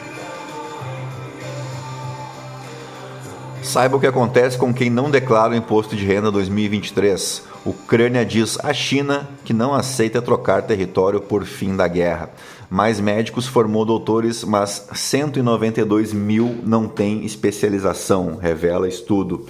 Saiba 3.63 3.95
o 3.95 3.99
que 3.99 4.07
acontece 4.07 4.57
com 4.57 4.73
quem 4.73 4.89
não 4.89 5.09
declara 5.09 5.53
o 5.53 5.55
imposto 5.55 5.95
de 5.95 6.03
renda 6.05 6.29
2023. 6.29 7.43
O 7.63 7.69
Ucrânia 7.69 8.25
diz 8.25 8.57
à 8.61 8.73
China 8.73 9.29
que 9.45 9.53
não 9.53 9.73
aceita 9.73 10.21
trocar 10.21 10.63
território 10.63 11.21
por 11.21 11.45
fim 11.45 11.77
da 11.77 11.87
guerra. 11.87 12.31
Mais 12.69 12.99
médicos 12.99 13.47
formou 13.47 13.85
doutores, 13.85 14.43
mas 14.43 14.87
192 14.93 16.11
mil 16.11 16.59
não 16.63 16.87
têm 16.89 17.23
especialização, 17.25 18.35
revela 18.35 18.87
estudo. 18.87 19.45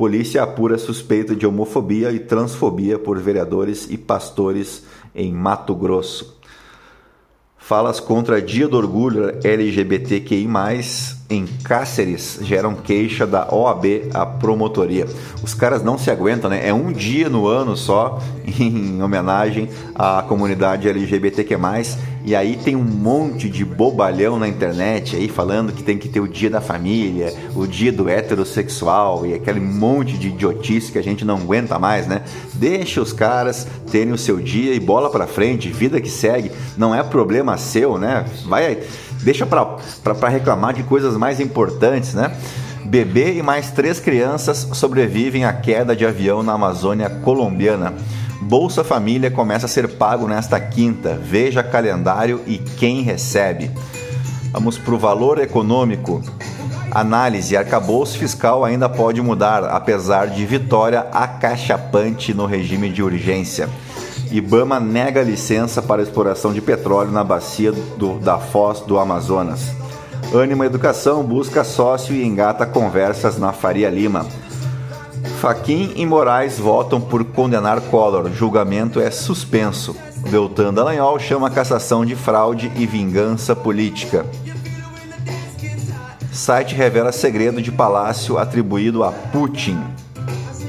Polícia 0.00 0.42
apura 0.42 0.78
suspeita 0.78 1.36
de 1.36 1.46
homofobia 1.46 2.10
e 2.10 2.18
transfobia 2.18 2.98
por 2.98 3.18
vereadores 3.18 3.86
e 3.90 3.98
pastores 3.98 4.82
em 5.14 5.30
Mato 5.30 5.74
Grosso. 5.74 6.40
Falas 7.58 8.00
contra 8.00 8.40
Dia 8.40 8.66
do 8.66 8.78
Orgulho 8.78 9.38
LGBTQI+, 9.44 10.48
em 11.28 11.46
Cáceres, 11.62 12.38
geram 12.40 12.74
queixa 12.76 13.26
da 13.26 13.54
OAB 13.54 14.08
à 14.14 14.24
promotoria. 14.24 15.06
Os 15.42 15.52
caras 15.52 15.82
não 15.82 15.98
se 15.98 16.10
aguentam, 16.10 16.48
né? 16.48 16.66
É 16.66 16.72
um 16.72 16.90
dia 16.90 17.28
no 17.28 17.46
ano 17.46 17.76
só 17.76 18.22
em 18.58 19.02
homenagem 19.02 19.68
à 19.94 20.24
comunidade 20.26 20.88
LGBTQ+, 20.88 21.58
e 22.24 22.36
aí 22.36 22.56
tem 22.56 22.76
um 22.76 22.84
monte 22.84 23.48
de 23.48 23.64
bobalhão 23.64 24.38
na 24.38 24.46
internet 24.46 25.16
aí 25.16 25.28
falando 25.28 25.72
que 25.72 25.82
tem 25.82 25.96
que 25.96 26.08
ter 26.08 26.20
o 26.20 26.28
dia 26.28 26.50
da 26.50 26.60
família, 26.60 27.32
o 27.54 27.66
dia 27.66 27.90
do 27.90 28.08
heterossexual 28.08 29.26
e 29.26 29.34
aquele 29.34 29.60
monte 29.60 30.18
de 30.18 30.28
idiotice 30.28 30.92
que 30.92 30.98
a 30.98 31.02
gente 31.02 31.24
não 31.24 31.36
aguenta 31.36 31.78
mais, 31.78 32.06
né? 32.06 32.22
Deixa 32.54 33.00
os 33.00 33.12
caras 33.12 33.66
terem 33.90 34.12
o 34.12 34.18
seu 34.18 34.38
dia 34.38 34.74
e 34.74 34.80
bola 34.80 35.10
pra 35.10 35.26
frente, 35.26 35.68
vida 35.68 36.00
que 36.00 36.10
segue, 36.10 36.52
não 36.76 36.94
é 36.94 37.02
problema 37.02 37.56
seu, 37.56 37.98
né? 37.98 38.26
Vai, 38.46 38.78
deixa 39.22 39.46
pra, 39.46 39.64
pra, 40.02 40.14
pra 40.14 40.28
reclamar 40.28 40.74
de 40.74 40.82
coisas 40.82 41.16
mais 41.16 41.40
importantes, 41.40 42.14
né? 42.14 42.36
Bebê 42.84 43.34
e 43.34 43.42
mais 43.42 43.70
três 43.70 44.00
crianças 44.00 44.68
sobrevivem 44.72 45.44
à 45.44 45.52
queda 45.52 45.94
de 45.94 46.04
avião 46.04 46.42
na 46.42 46.54
Amazônia 46.54 47.08
colombiana. 47.08 47.94
Bolsa 48.50 48.82
Família 48.82 49.30
começa 49.30 49.66
a 49.66 49.68
ser 49.68 49.86
pago 49.86 50.26
nesta 50.26 50.58
quinta. 50.58 51.16
Veja 51.22 51.62
calendário 51.62 52.40
e 52.48 52.58
quem 52.58 53.00
recebe. 53.00 53.70
Vamos 54.50 54.76
para 54.76 54.92
o 54.92 54.98
valor 54.98 55.38
econômico. 55.38 56.20
Análise: 56.90 57.56
arcabouço 57.56 58.18
fiscal 58.18 58.64
ainda 58.64 58.88
pode 58.88 59.22
mudar, 59.22 59.62
apesar 59.66 60.26
de 60.26 60.44
vitória 60.44 61.06
acachapante 61.12 62.34
no 62.34 62.44
regime 62.44 62.90
de 62.90 63.04
urgência. 63.04 63.68
Ibama 64.32 64.80
nega 64.80 65.22
licença 65.22 65.80
para 65.80 66.02
exploração 66.02 66.52
de 66.52 66.60
petróleo 66.60 67.12
na 67.12 67.22
bacia 67.22 67.70
do, 67.70 68.18
da 68.18 68.36
Foz 68.36 68.80
do 68.80 68.98
Amazonas. 68.98 69.60
Ânima 70.34 70.66
Educação 70.66 71.22
busca 71.22 71.62
sócio 71.62 72.16
e 72.16 72.24
engata 72.24 72.66
conversas 72.66 73.38
na 73.38 73.52
Faria 73.52 73.88
Lima. 73.88 74.26
Faquim 75.40 75.94
e 75.96 76.04
Moraes 76.04 76.58
votam 76.58 77.00
por 77.00 77.24
condenar 77.24 77.80
Collor. 77.80 78.30
Julgamento 78.30 79.00
é 79.00 79.10
suspenso. 79.10 79.96
Deltan 80.30 80.74
Dallagnol 80.74 81.18
chama 81.18 81.46
a 81.46 81.50
cassação 81.50 82.04
de 82.04 82.14
fraude 82.14 82.70
e 82.76 82.84
vingança 82.84 83.56
política. 83.56 84.26
Site 86.30 86.74
revela 86.74 87.10
segredo 87.10 87.62
de 87.62 87.72
palácio 87.72 88.36
atribuído 88.36 89.02
a 89.02 89.12
Putin. 89.12 89.82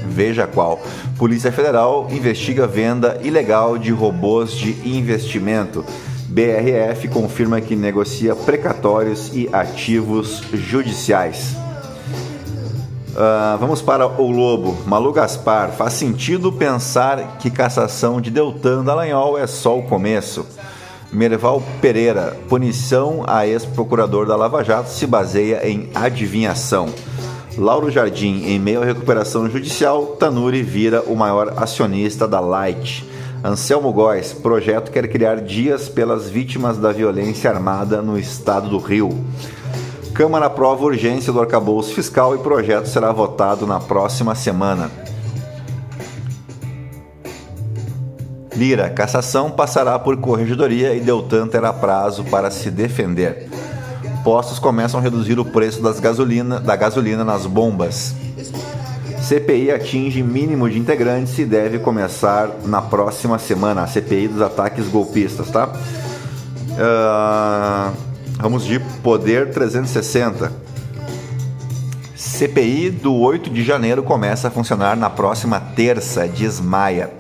Veja 0.08 0.48
qual. 0.48 0.82
Polícia 1.18 1.52
Federal 1.52 2.08
investiga 2.10 2.66
venda 2.66 3.20
ilegal 3.22 3.78
de 3.78 3.92
robôs 3.92 4.54
de 4.54 4.72
investimento. 4.88 5.84
BRF 6.30 7.10
confirma 7.10 7.60
que 7.60 7.76
negocia 7.76 8.34
precatórios 8.34 9.36
e 9.36 9.50
ativos 9.52 10.42
judiciais. 10.54 11.61
Uh, 13.12 13.58
vamos 13.60 13.82
para 13.82 14.08
o 14.08 14.32
Lobo. 14.32 14.78
Malu 14.86 15.12
Gaspar. 15.12 15.72
Faz 15.72 15.94
sentido 15.94 16.52
pensar 16.52 17.38
que 17.40 17.52
cassação 17.52 18.22
de 18.22 18.32
Deltan 18.32 18.84
Dallagnol 18.86 19.38
é 19.38 19.46
só 19.46 19.78
o 19.78 19.84
começo. 19.84 20.46
Merval 21.12 21.62
Pereira. 21.82 22.38
Punição 22.48 23.24
a 23.28 23.46
ex-procurador 23.46 24.26
da 24.26 24.38
Lava 24.38 24.64
Jato 24.64 24.90
se 24.90 25.06
baseia 25.06 25.68
em 25.68 25.90
adivinhação. 25.94 26.88
Lauro 27.58 27.92
Jardim. 27.92 28.46
Em 28.46 28.58
meio 28.58 28.82
à 28.82 28.86
recuperação 28.86 29.50
judicial, 29.50 30.16
Tanuri 30.18 30.64
vira 30.64 31.02
o 31.02 31.16
maior 31.16 31.54
acionista 31.58 32.26
da 32.26 32.40
Light. 32.40 33.06
Anselmo 33.44 33.92
Góes. 33.92 34.32
Projeto 34.32 34.90
quer 34.90 35.10
criar 35.10 35.42
dias 35.42 35.90
pelas 35.90 36.30
vítimas 36.30 36.78
da 36.78 36.94
violência 36.94 37.50
armada 37.50 38.02
no 38.02 38.18
estado 38.18 38.70
do 38.70 38.78
Rio. 38.78 39.10
Câmara 40.14 40.48
aprova 40.48 40.84
urgência 40.84 41.32
do 41.32 41.40
arcabouço 41.40 41.94
fiscal 41.94 42.36
e 42.36 42.40
projeto 42.40 42.88
será 42.88 43.12
votado 43.14 43.66
na 43.66 43.80
próxima 43.80 44.36
semana. 44.36 44.92
Lira, 48.54 48.90
cassação 48.90 49.50
passará 49.50 49.98
por 49.98 50.18
corregedoria 50.18 50.94
e 50.94 51.00
Deltan 51.00 51.48
terá 51.48 51.72
prazo 51.72 52.26
para 52.26 52.52
se 52.52 52.70
defender. 52.70 53.50
Postos 54.24 54.60
começam 54.60 55.00
a 55.00 55.04
reduzir 55.04 55.40
o 55.40 55.46
preço 55.46 55.82
das 55.82 56.00
gasolina, 56.00 56.60
da 56.60 56.76
gasolina 56.76 57.24
nas 57.24 57.46
bombas. 57.46 58.14
CPI 59.22 59.72
atinge 59.72 60.22
mínimo 60.22 60.70
de 60.70 60.78
integrantes 60.78 61.40
e 61.40 61.46
deve 61.46 61.80
começar 61.80 62.50
na 62.66 62.82
próxima 62.82 63.40
semana. 63.40 63.84
A 63.84 63.88
CPI 63.88 64.28
dos 64.28 64.42
ataques 64.42 64.88
golpistas, 64.90 65.50
tá? 65.50 65.70
Uh... 66.72 68.11
Vamos 68.42 68.66
de 68.66 68.80
Poder 69.04 69.52
360. 69.52 70.52
CPI 72.16 72.90
do 72.90 73.14
8 73.14 73.52
de 73.52 73.64
janeiro 73.64 74.02
começa 74.02 74.48
a 74.48 74.52
funcionar 74.52 74.98
na 74.98 75.12
próxima 75.12 75.60
terça, 75.60 76.28
diz 76.28 76.60
Maia. 76.60 77.12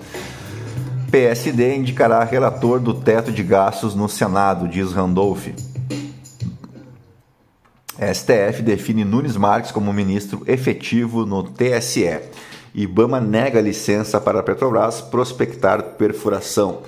PSD 1.11 1.75
indicará 1.75 2.23
relator 2.23 2.79
do 2.79 2.95
teto 2.95 3.31
de 3.31 3.43
gastos 3.43 3.93
no 3.93 4.09
Senado, 4.09 4.67
diz 4.67 4.93
Randolph. 4.93 5.49
STF 7.99 8.63
define 8.63 9.05
Nunes 9.05 9.37
Marques 9.37 9.71
como 9.71 9.93
ministro 9.93 10.41
efetivo 10.47 11.23
no 11.23 11.43
TSE. 11.43 12.19
Ibama 12.73 13.21
nega 13.21 13.61
licença 13.61 14.19
para 14.19 14.39
a 14.39 14.43
Petrobras 14.43 15.01
prospectar 15.01 15.83
perfuração. 15.83 16.81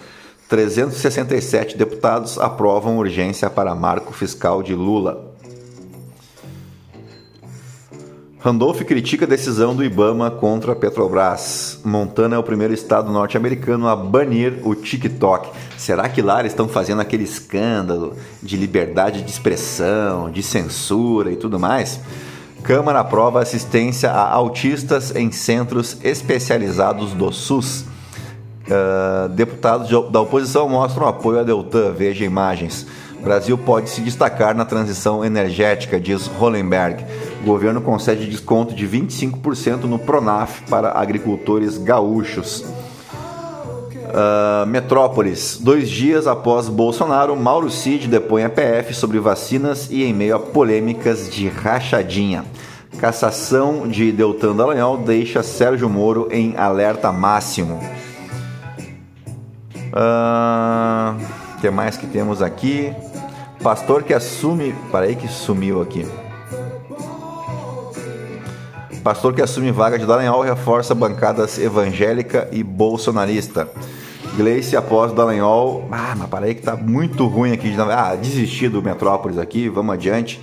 367 0.53 1.75
deputados 1.75 2.37
aprovam 2.37 2.99
urgência 2.99 3.49
para 3.49 3.73
marco 3.73 4.13
fiscal 4.13 4.61
de 4.61 4.75
Lula. 4.75 5.33
Randolph 8.37 8.83
critica 8.83 9.25
a 9.25 9.27
decisão 9.27 9.75
do 9.75 9.83
Ibama 9.83 10.29
contra 10.29 10.73
a 10.73 10.75
Petrobras. 10.75 11.79
Montana 11.83 12.35
é 12.35 12.37
o 12.37 12.43
primeiro 12.43 12.71
estado 12.71 13.11
norte-americano 13.11 13.87
a 13.87 13.95
banir 13.95 14.59
o 14.63 14.75
TikTok. 14.75 15.49
Será 15.75 16.07
que 16.07 16.21
lá 16.21 16.41
eles 16.41 16.51
estão 16.51 16.67
fazendo 16.67 17.01
aquele 17.01 17.23
escândalo 17.23 18.15
de 18.39 18.55
liberdade 18.55 19.23
de 19.23 19.31
expressão, 19.31 20.29
de 20.29 20.43
censura 20.43 21.31
e 21.31 21.35
tudo 21.35 21.59
mais? 21.59 21.99
Câmara 22.61 22.99
aprova 22.99 23.41
assistência 23.41 24.11
a 24.11 24.29
autistas 24.29 25.15
em 25.15 25.31
centros 25.31 25.97
especializados 26.03 27.11
do 27.13 27.31
SUS. 27.31 27.91
Uh, 28.63 29.27
deputados 29.29 29.89
da 30.09 30.21
oposição 30.21 30.69
mostram 30.69 31.07
apoio 31.07 31.39
a 31.39 31.43
Deltan, 31.43 31.91
veja 31.91 32.23
imagens. 32.23 32.87
Brasil 33.23 33.57
pode 33.57 33.89
se 33.89 34.01
destacar 34.01 34.53
na 34.53 34.65
transição 34.65 35.23
energética, 35.23 35.99
diz 35.99 36.27
Hollenberg. 36.27 37.05
O 37.41 37.45
governo 37.45 37.81
concede 37.81 38.29
desconto 38.29 38.75
de 38.75 38.85
25% 38.87 39.83
no 39.83 39.97
Pronaf 39.97 40.61
para 40.69 40.91
agricultores 40.91 41.77
gaúchos. 41.77 42.65
Uh, 44.13 44.65
Metrópolis. 44.67 45.57
Dois 45.59 45.89
dias 45.89 46.27
após 46.27 46.67
Bolsonaro, 46.67 47.35
Mauro 47.35 47.71
Cid 47.71 48.07
depõe 48.07 48.43
a 48.43 48.49
PF 48.49 48.93
sobre 48.93 49.19
vacinas 49.19 49.89
e 49.89 50.03
em 50.03 50.13
meio 50.13 50.35
a 50.35 50.39
polêmicas 50.39 51.29
de 51.29 51.47
rachadinha. 51.47 52.45
Cassação 52.99 53.87
de 53.87 54.11
Deltan 54.11 54.55
Dallagnol 54.55 54.97
deixa 54.97 55.41
Sérgio 55.41 55.89
Moro 55.89 56.27
em 56.29 56.55
alerta 56.57 57.11
máximo. 57.11 57.79
O 59.93 59.95
ah, 59.95 61.15
que 61.61 61.69
mais 61.69 61.95
que 61.95 62.07
temos 62.07 62.41
aqui? 62.41 62.91
Pastor 63.61 64.01
que 64.01 64.11
assume. 64.11 64.73
Peraí 64.91 65.15
que 65.15 65.27
sumiu 65.27 65.83
aqui. 65.83 66.03
Pastor 69.03 69.35
que 69.35 69.41
assume 69.41 69.71
vaga 69.71 69.99
de 69.99 70.07
Dallagnol 70.07 70.41
reforça 70.41 70.95
bancadas 70.95 71.59
evangélica 71.59 72.49
e 72.51 72.63
bolsonarista. 72.63 73.69
Gleice 74.35 74.75
após 74.75 75.11
Dallagnol. 75.11 75.87
Ah, 75.91 76.15
mas 76.17 76.27
peraí 76.27 76.55
que 76.55 76.63
tá 76.63 76.75
muito 76.75 77.27
ruim 77.27 77.51
aqui. 77.51 77.71
Ah, 77.77 78.15
desisti 78.15 78.67
do 78.67 78.81
Metrópolis 78.81 79.37
aqui, 79.37 79.69
vamos 79.69 79.93
adiante. 79.93 80.41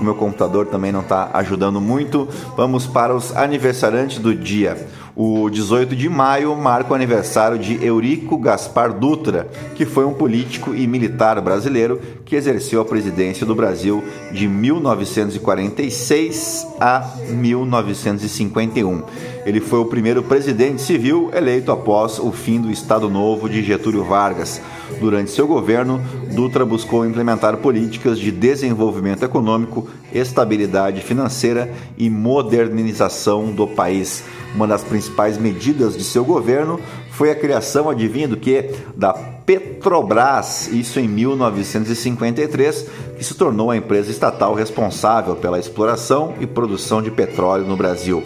O 0.00 0.04
meu 0.04 0.14
computador 0.14 0.64
também 0.64 0.92
não 0.92 1.00
está 1.00 1.28
ajudando 1.34 1.78
muito. 1.78 2.26
Vamos 2.56 2.86
para 2.86 3.14
os 3.14 3.36
aniversariantes 3.36 4.18
do 4.18 4.34
dia. 4.34 4.78
O 5.20 5.50
18 5.50 5.96
de 5.96 6.08
maio 6.08 6.54
marca 6.54 6.92
o 6.92 6.94
aniversário 6.94 7.58
de 7.58 7.84
Eurico 7.84 8.38
Gaspar 8.38 8.92
Dutra, 8.92 9.48
que 9.74 9.84
foi 9.84 10.04
um 10.04 10.14
político 10.14 10.76
e 10.76 10.86
militar 10.86 11.40
brasileiro 11.40 12.00
que 12.24 12.36
exerceu 12.36 12.80
a 12.80 12.84
presidência 12.84 13.44
do 13.44 13.52
Brasil 13.52 14.00
de 14.30 14.46
1946 14.46 16.68
a 16.80 17.16
1951. 17.30 19.02
Ele 19.44 19.60
foi 19.60 19.80
o 19.80 19.86
primeiro 19.86 20.22
presidente 20.22 20.82
civil 20.82 21.32
eleito 21.34 21.72
após 21.72 22.20
o 22.20 22.30
fim 22.30 22.60
do 22.60 22.70
Estado 22.70 23.10
Novo 23.10 23.48
de 23.48 23.60
Getúlio 23.60 24.04
Vargas. 24.04 24.60
Durante 25.00 25.32
seu 25.32 25.48
governo, 25.48 26.00
Dutra 26.32 26.64
buscou 26.64 27.04
implementar 27.04 27.56
políticas 27.56 28.20
de 28.20 28.30
desenvolvimento 28.30 29.24
econômico, 29.24 29.88
estabilidade 30.12 31.00
financeira 31.00 31.68
e 31.96 32.08
modernização 32.08 33.50
do 33.50 33.66
país. 33.66 34.22
Uma 34.54 34.66
das 34.66 34.82
principais 34.82 35.38
medidas 35.38 35.96
de 35.96 36.02
seu 36.02 36.24
governo 36.24 36.80
foi 37.10 37.30
a 37.30 37.34
criação, 37.34 37.90
adivinha 37.90 38.28
do 38.28 38.36
que? 38.36 38.70
Da 38.96 39.12
Petrobras, 39.12 40.68
isso 40.68 41.00
em 41.00 41.08
1953, 41.08 42.86
que 43.16 43.24
se 43.24 43.34
tornou 43.34 43.70
a 43.70 43.76
empresa 43.76 44.10
estatal 44.10 44.54
responsável 44.54 45.36
pela 45.36 45.58
exploração 45.58 46.34
e 46.40 46.46
produção 46.46 47.00
de 47.00 47.10
petróleo 47.10 47.64
no 47.64 47.76
Brasil. 47.76 48.22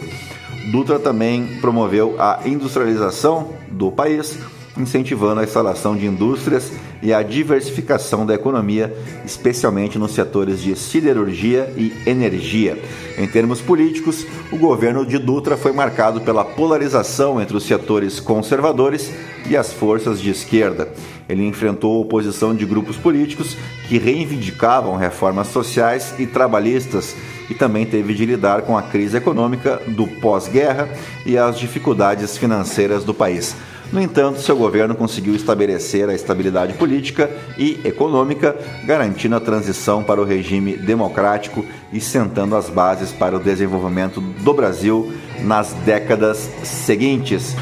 Dutra 0.71 0.99
também 0.99 1.59
promoveu 1.59 2.15
a 2.19 2.39
industrialização 2.45 3.49
do 3.69 3.91
país, 3.91 4.37
incentivando 4.77 5.41
a 5.41 5.43
instalação 5.43 5.95
de 5.95 6.05
indústrias 6.05 6.71
e 7.01 7.13
a 7.13 7.21
diversificação 7.21 8.25
da 8.25 8.33
economia, 8.33 8.95
especialmente 9.25 9.99
nos 9.99 10.13
setores 10.13 10.61
de 10.61 10.75
siderurgia 10.75 11.71
e 11.77 11.93
energia. 12.05 12.77
Em 13.17 13.27
termos 13.27 13.61
políticos, 13.61 14.25
o 14.51 14.57
governo 14.57 15.05
de 15.05 15.17
Dutra 15.17 15.55
foi 15.57 15.71
marcado 15.71 16.21
pela 16.21 16.43
polarização 16.43 17.41
entre 17.41 17.55
os 17.55 17.63
setores 17.63 18.19
conservadores 18.19 19.11
e 19.47 19.55
as 19.55 19.71
forças 19.71 20.19
de 20.19 20.29
esquerda. 20.29 20.87
Ele 21.27 21.45
enfrentou 21.45 22.01
oposição 22.01 22.55
de 22.55 22.65
grupos 22.65 22.97
políticos 22.97 23.55
que 23.87 23.97
reivindicavam 23.97 24.95
reformas 24.95 25.47
sociais 25.47 26.13
e 26.17 26.25
trabalhistas 26.25 27.15
e 27.49 27.53
também 27.53 27.85
teve 27.85 28.13
de 28.13 28.25
lidar 28.25 28.61
com 28.63 28.77
a 28.77 28.81
crise 28.81 29.17
econômica 29.17 29.81
do 29.87 30.07
pós-guerra 30.07 30.89
e 31.25 31.37
as 31.37 31.59
dificuldades 31.59 32.37
financeiras 32.37 33.03
do 33.03 33.13
país. 33.13 33.55
No 33.93 34.01
entanto, 34.01 34.41
seu 34.41 34.57
governo 34.57 34.95
conseguiu 34.95 35.35
estabelecer 35.35 36.09
a 36.09 36.15
estabilidade 36.15 36.73
política 36.73 37.29
e 37.55 37.79
econômica, 37.85 38.57
garantindo 38.85 39.35
a 39.35 39.39
transição 39.39 40.03
para 40.03 40.19
o 40.19 40.25
regime 40.25 40.75
democrático 40.75 41.63
e 41.91 42.01
sentando 42.01 42.55
as 42.55 42.71
bases 42.71 43.11
para 43.11 43.35
o 43.35 43.39
desenvolvimento 43.39 44.19
do 44.19 44.51
Brasil 44.51 45.13
nas 45.41 45.73
décadas 45.85 46.49
seguintes. 46.63 47.55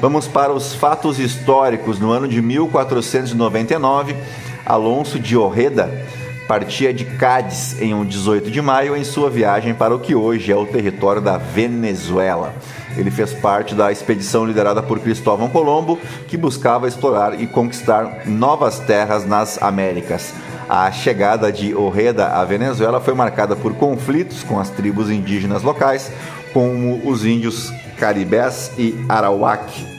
Vamos 0.00 0.26
para 0.26 0.50
os 0.50 0.74
fatos 0.74 1.18
históricos. 1.18 2.00
No 2.00 2.10
ano 2.10 2.26
de 2.26 2.40
1499, 2.40 4.16
Alonso 4.64 5.20
de 5.20 5.36
Orreda 5.36 6.06
partia 6.46 6.94
de 6.94 7.04
Cádiz 7.04 7.80
em 7.80 7.92
um 7.92 8.04
18 8.04 8.50
de 8.50 8.62
maio 8.62 8.96
em 8.96 9.04
sua 9.04 9.28
viagem 9.28 9.74
para 9.74 9.94
o 9.94 9.98
que 9.98 10.14
hoje 10.14 10.52
é 10.52 10.56
o 10.56 10.66
território 10.66 11.20
da 11.20 11.36
Venezuela. 11.36 12.54
Ele 12.96 13.10
fez 13.10 13.32
parte 13.32 13.74
da 13.74 13.92
expedição 13.92 14.44
liderada 14.44 14.82
por 14.82 15.00
Cristóvão 15.00 15.48
Colombo, 15.48 15.98
que 16.28 16.36
buscava 16.36 16.88
explorar 16.88 17.40
e 17.40 17.46
conquistar 17.46 18.22
novas 18.26 18.78
terras 18.78 19.26
nas 19.26 19.62
Américas. 19.62 20.32
A 20.68 20.90
chegada 20.90 21.52
de 21.52 21.74
Orreda 21.74 22.28
à 22.28 22.44
Venezuela 22.44 23.00
foi 23.00 23.14
marcada 23.14 23.54
por 23.54 23.74
conflitos 23.74 24.42
com 24.42 24.58
as 24.58 24.70
tribos 24.70 25.10
indígenas 25.10 25.62
locais, 25.62 26.10
como 26.52 27.08
os 27.08 27.24
índios 27.24 27.70
caribés 27.98 28.72
e 28.78 28.94
arawak. 29.08 29.95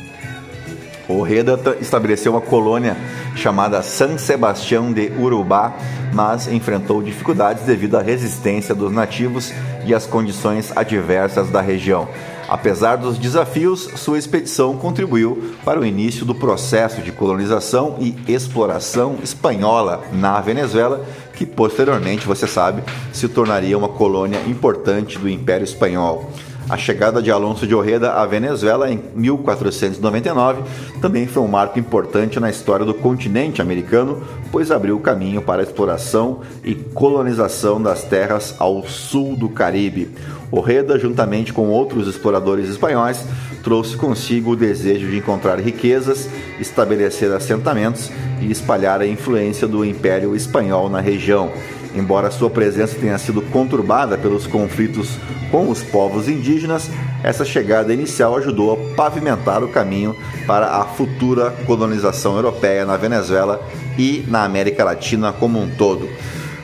Orreda 1.08 1.60
estabeleceu 1.80 2.34
uma 2.34 2.42
colônia 2.42 2.98
chamada 3.36 3.82
San 3.82 4.18
Sebastião 4.18 4.92
de 4.92 5.12
Urubá, 5.18 5.74
mas 6.14 6.48
enfrentou 6.48 7.02
dificuldades 7.02 7.64
devido 7.64 7.96
à 7.96 8.02
resistência 8.02 8.76
dos 8.76 8.92
nativos 8.92 9.54
e 9.86 9.94
às 9.94 10.06
condições 10.06 10.72
adversas 10.76 11.50
da 11.50 11.62
região. 11.62 12.08
Apesar 12.50 12.96
dos 12.96 13.18
desafios, 13.18 13.90
sua 13.96 14.18
expedição 14.18 14.78
contribuiu 14.78 15.54
para 15.66 15.80
o 15.80 15.86
início 15.86 16.26
do 16.26 16.34
processo 16.34 17.02
de 17.02 17.12
colonização 17.12 17.98
e 18.00 18.16
exploração 18.28 19.18
espanhola 19.22 20.04
na 20.14 20.40
Venezuela, 20.40 21.06
que 21.34 21.46
posteriormente, 21.46 22.26
você 22.26 22.48
sabe, 22.48 22.84
se 23.12 23.28
tornaria 23.28 23.78
uma 23.78 23.90
colônia 23.90 24.40
importante 24.48 25.20
do 25.20 25.30
Império 25.30 25.66
Espanhol. 25.66 26.32
A 26.70 26.76
chegada 26.76 27.22
de 27.22 27.32
Alonso 27.32 27.66
de 27.66 27.74
Orreda 27.74 28.12
à 28.12 28.26
Venezuela 28.26 28.92
em 28.92 29.02
1499 29.16 30.64
também 31.00 31.26
foi 31.26 31.42
um 31.42 31.48
marco 31.48 31.80
importante 31.80 32.42
na 32.42 32.50
história 32.50 32.86
do 32.86 32.94
continente 32.94 33.62
americano, 33.62 34.22
pois 34.52 34.70
abriu 34.70 34.98
o 34.98 35.00
caminho 35.00 35.42
para 35.42 35.62
a 35.62 35.64
exploração 35.64 36.42
e 36.66 36.76
colonização 36.76 37.82
das 37.82 38.04
terras 38.04 38.54
ao 38.60 38.86
sul 38.86 39.38
do 39.38 39.48
Caribe. 39.48 40.10
Orreda, 40.52 41.00
juntamente 41.00 41.54
com 41.54 41.70
outros 41.70 42.06
exploradores 42.06 42.70
espanhóis, 42.70 43.24
trouxe 43.64 43.96
consigo 43.96 44.52
o 44.52 44.56
desejo 44.56 45.08
de 45.08 45.18
encontrar 45.18 45.60
riquezas, 45.60 46.30
estabelecer 46.60 47.32
assentamentos 47.32 48.12
e 48.42 48.52
espalhar 48.52 49.00
a 49.00 49.08
influência 49.08 49.68
do 49.68 49.86
Império 49.86 50.36
Espanhol 50.36 50.90
na 50.90 51.00
região. 51.00 51.50
Embora 51.98 52.30
sua 52.30 52.48
presença 52.48 52.96
tenha 53.00 53.18
sido 53.18 53.42
conturbada 53.42 54.20
pelos 54.20 54.46
conflitos 54.46 55.18
com 55.50 55.68
os 55.68 55.82
povos 55.82 56.30
indígenas, 56.30 56.92
essa 57.24 57.44
chegada 57.44 57.92
inicial 57.92 58.36
ajudou 58.36 58.74
a 58.74 58.96
pavimentar 58.96 59.64
o 59.64 59.70
caminho 59.70 60.16
para 60.46 60.68
a 60.78 60.86
futura 60.86 61.50
colonização 61.66 62.36
europeia 62.36 62.86
na 62.86 62.98
Venezuela 62.98 63.68
e 63.98 64.24
na 64.28 64.44
América 64.44 64.84
Latina 64.84 65.34
como 65.34 65.60
um 65.60 65.68
todo. 65.72 66.08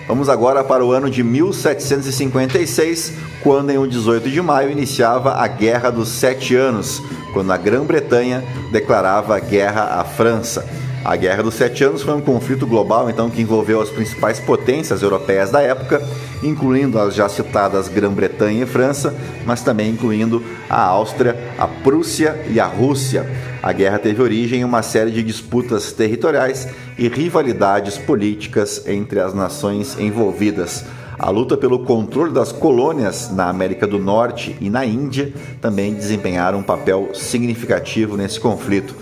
Vamos 0.07 0.29
agora 0.29 0.63
para 0.63 0.85
o 0.85 0.91
ano 0.91 1.09
de 1.09 1.23
1756, 1.23 3.13
quando 3.41 3.71
em 3.71 3.79
um 3.79 3.87
18 3.87 4.29
de 4.29 4.41
maio 4.41 4.69
iniciava 4.69 5.33
a 5.33 5.47
Guerra 5.47 5.89
dos 5.89 6.09
Sete 6.09 6.55
Anos, 6.55 7.01
quando 7.33 7.51
a 7.51 7.57
Grã-Bretanha 7.57 8.43
declarava 8.71 9.39
guerra 9.39 9.99
à 9.99 10.03
França. 10.03 10.63
A 11.05 11.17
Guerra 11.17 11.43
dos 11.43 11.55
Sete 11.55 11.83
Anos 11.83 12.01
foi 12.01 12.13
um 12.13 12.21
conflito 12.21 12.65
global, 12.65 13.09
então, 13.09 13.29
que 13.29 13.41
envolveu 13.41 13.81
as 13.81 13.89
principais 13.89 14.39
potências 14.39 15.01
europeias 15.01 15.51
da 15.51 15.61
época, 15.61 16.01
incluindo 16.41 16.97
as 16.97 17.13
já 17.13 17.27
citadas 17.27 17.89
Grã-Bretanha 17.89 18.63
e 18.63 18.65
França, 18.65 19.13
mas 19.45 19.61
também 19.61 19.89
incluindo 19.89 20.41
a 20.69 20.81
Áustria, 20.81 21.37
a 21.57 21.67
Prússia 21.67 22.41
e 22.49 22.57
a 22.57 22.65
Rússia. 22.65 23.29
A 23.61 23.73
guerra 23.73 23.99
teve 23.99 24.21
origem 24.21 24.61
em 24.61 24.63
uma 24.63 24.81
série 24.81 25.11
de 25.11 25.21
disputas 25.21 25.91
territoriais 25.91 26.69
e 26.97 27.09
rivalidades 27.09 27.97
políticas 27.97 28.87
entre 28.87 29.19
as 29.19 29.33
nações 29.33 29.99
envolvidas. 29.99 30.85
A 31.19 31.29
luta 31.29 31.57
pelo 31.57 31.79
controle 31.79 32.31
das 32.31 32.53
colônias 32.53 33.29
na 33.29 33.49
América 33.49 33.85
do 33.85 33.99
Norte 33.99 34.55
e 34.61 34.69
na 34.69 34.85
Índia 34.85 35.33
também 35.59 35.93
desempenharam 35.93 36.59
um 36.59 36.63
papel 36.63 37.09
significativo 37.13 38.15
nesse 38.15 38.39
conflito. 38.39 38.95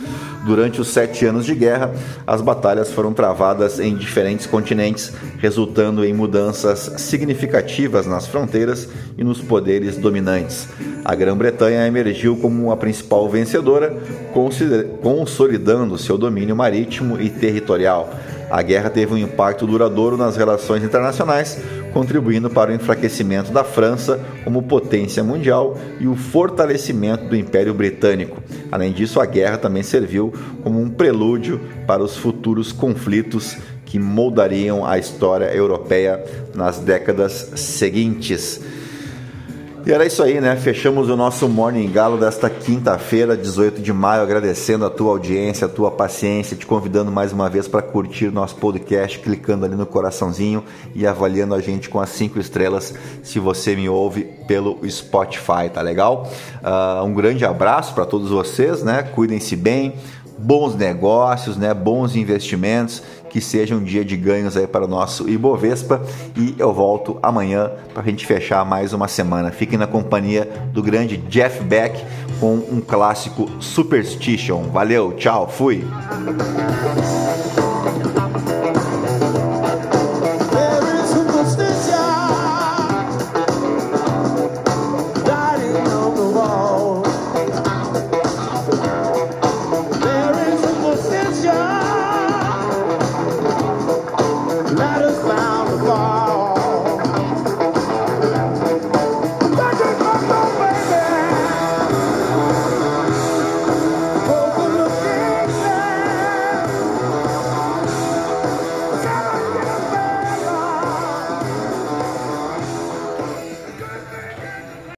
Durante 0.46 0.82
os 0.82 0.88
sete 0.88 1.26
anos 1.26 1.46
de 1.46 1.54
guerra, 1.54 1.94
as 2.26 2.42
batalhas 2.42 2.92
foram 2.92 3.14
travadas 3.14 3.80
em 3.80 3.96
diferentes 3.96 4.48
continentes, 4.48 5.14
resultando 5.38 6.04
em 6.04 6.14
mudanças 6.14 6.94
significativas 6.98 8.08
nas 8.08 8.26
fronteiras 8.26 8.90
e 9.18 9.24
nos 9.24 9.40
poderes 9.40 9.98
dominantes. 9.98 10.68
A 11.06 11.14
Grã-Bretanha 11.14 11.86
emergiu 11.86 12.38
como 12.38 12.72
a 12.72 12.78
principal 12.78 13.30
vencedora, 13.30 13.96
consolidando 15.02 15.98
seu 15.98 16.18
domínio 16.18 16.56
marítimo 16.56 17.22
e 17.22 17.30
territorial. 17.30 18.10
A 18.52 18.62
guerra 18.62 18.90
teve 18.90 19.14
um 19.14 19.18
impacto 19.18 19.66
duradouro 19.66 20.18
nas 20.18 20.36
relações 20.36 20.84
internacionais, 20.84 21.58
contribuindo 21.94 22.50
para 22.50 22.70
o 22.70 22.74
enfraquecimento 22.74 23.50
da 23.50 23.64
França 23.64 24.20
como 24.44 24.64
potência 24.64 25.24
mundial 25.24 25.78
e 26.02 26.08
o 26.08 26.18
fortalecimento 26.18 27.26
do 27.26 27.36
Império 27.36 27.74
Britânico. 27.74 28.44
Além 28.70 28.92
disso, 28.92 29.22
a 29.22 29.26
guerra 29.26 29.58
também 29.58 29.84
serviu 29.84 30.34
como 30.64 30.82
um 30.82 30.90
prelúdio 30.90 31.62
para 31.88 32.04
os 32.04 32.18
futuros 32.18 32.74
conflitos 32.74 33.56
que 33.86 33.98
moldariam 33.98 34.86
a 34.86 34.98
história 34.98 35.46
europeia 35.54 36.22
nas 36.54 36.80
décadas 36.80 37.54
seguintes. 37.56 38.62
E 39.84 39.92
era 39.92 40.06
isso 40.06 40.22
aí, 40.22 40.40
né? 40.40 40.56
Fechamos 40.56 41.10
o 41.10 41.18
nosso 41.18 41.50
Morning 41.50 41.90
Galo 41.90 42.16
desta 42.16 42.48
quinta-feira, 42.52 43.36
18 43.36 43.82
de 43.82 43.92
maio, 43.92 44.22
agradecendo 44.22 44.86
a 44.86 44.92
tua 44.92 45.10
audiência, 45.10 45.66
a 45.66 45.70
tua 45.70 45.90
paciência, 45.90 46.56
te 46.56 46.68
convidando 46.68 47.12
mais 47.12 47.34
uma 47.34 47.50
vez 47.50 47.68
para 47.68 47.82
curtir 47.82 48.32
nosso 48.32 48.58
podcast, 48.58 49.18
clicando 49.18 49.66
ali 49.66 49.76
no 49.76 49.88
coraçãozinho 49.88 50.64
e 50.94 51.08
avaliando 51.08 51.56
a 51.56 51.60
gente 51.60 51.90
com 51.90 52.00
as 52.00 52.10
cinco 52.10 52.40
estrelas 52.40 52.94
se 53.24 53.40
você 53.40 53.76
me 53.76 53.90
ouve 53.90 54.26
pelo 54.48 54.80
Spotify, 54.88 55.68
tá 55.74 55.82
legal? 55.82 56.30
Uh, 56.62 57.04
um 57.04 57.14
grande 57.16 57.44
abraço 57.44 57.96
para 57.96 58.06
todos 58.06 58.30
vocês, 58.30 58.84
né? 58.84 59.02
Cuidem-se 59.02 59.56
bem, 59.56 59.96
bons 60.38 60.76
negócios, 60.76 61.58
né? 61.58 61.74
Bons 61.74 62.16
investimentos 62.16 63.02
que 63.32 63.40
seja 63.40 63.74
um 63.76 63.84
dia 63.84 64.04
de 64.04 64.18
ganhos 64.18 64.58
aí 64.58 64.68
para 64.68 64.84
o 64.84 64.88
nosso 64.88 65.30
Ibovespa 65.30 66.02
e 66.36 66.54
eu 66.60 66.74
volto 66.74 67.18
amanhã 67.24 67.72
para 67.94 68.04
a 68.04 68.06
gente 68.06 68.26
fechar 68.26 68.66
mais 68.66 68.92
uma 68.92 69.08
semana. 69.08 69.52
Fiquem 69.52 69.80
na 69.80 69.88
companhia 69.88 70.48
do 70.74 70.84
grande 70.84 71.16
Jeff 71.16 71.64
Beck 71.64 72.04
com 72.42 72.56
um 72.56 72.82
clássico 72.82 73.50
Superstition. 73.62 74.64
Valeu, 74.64 75.14
tchau, 75.14 75.48
fui! 75.48 75.82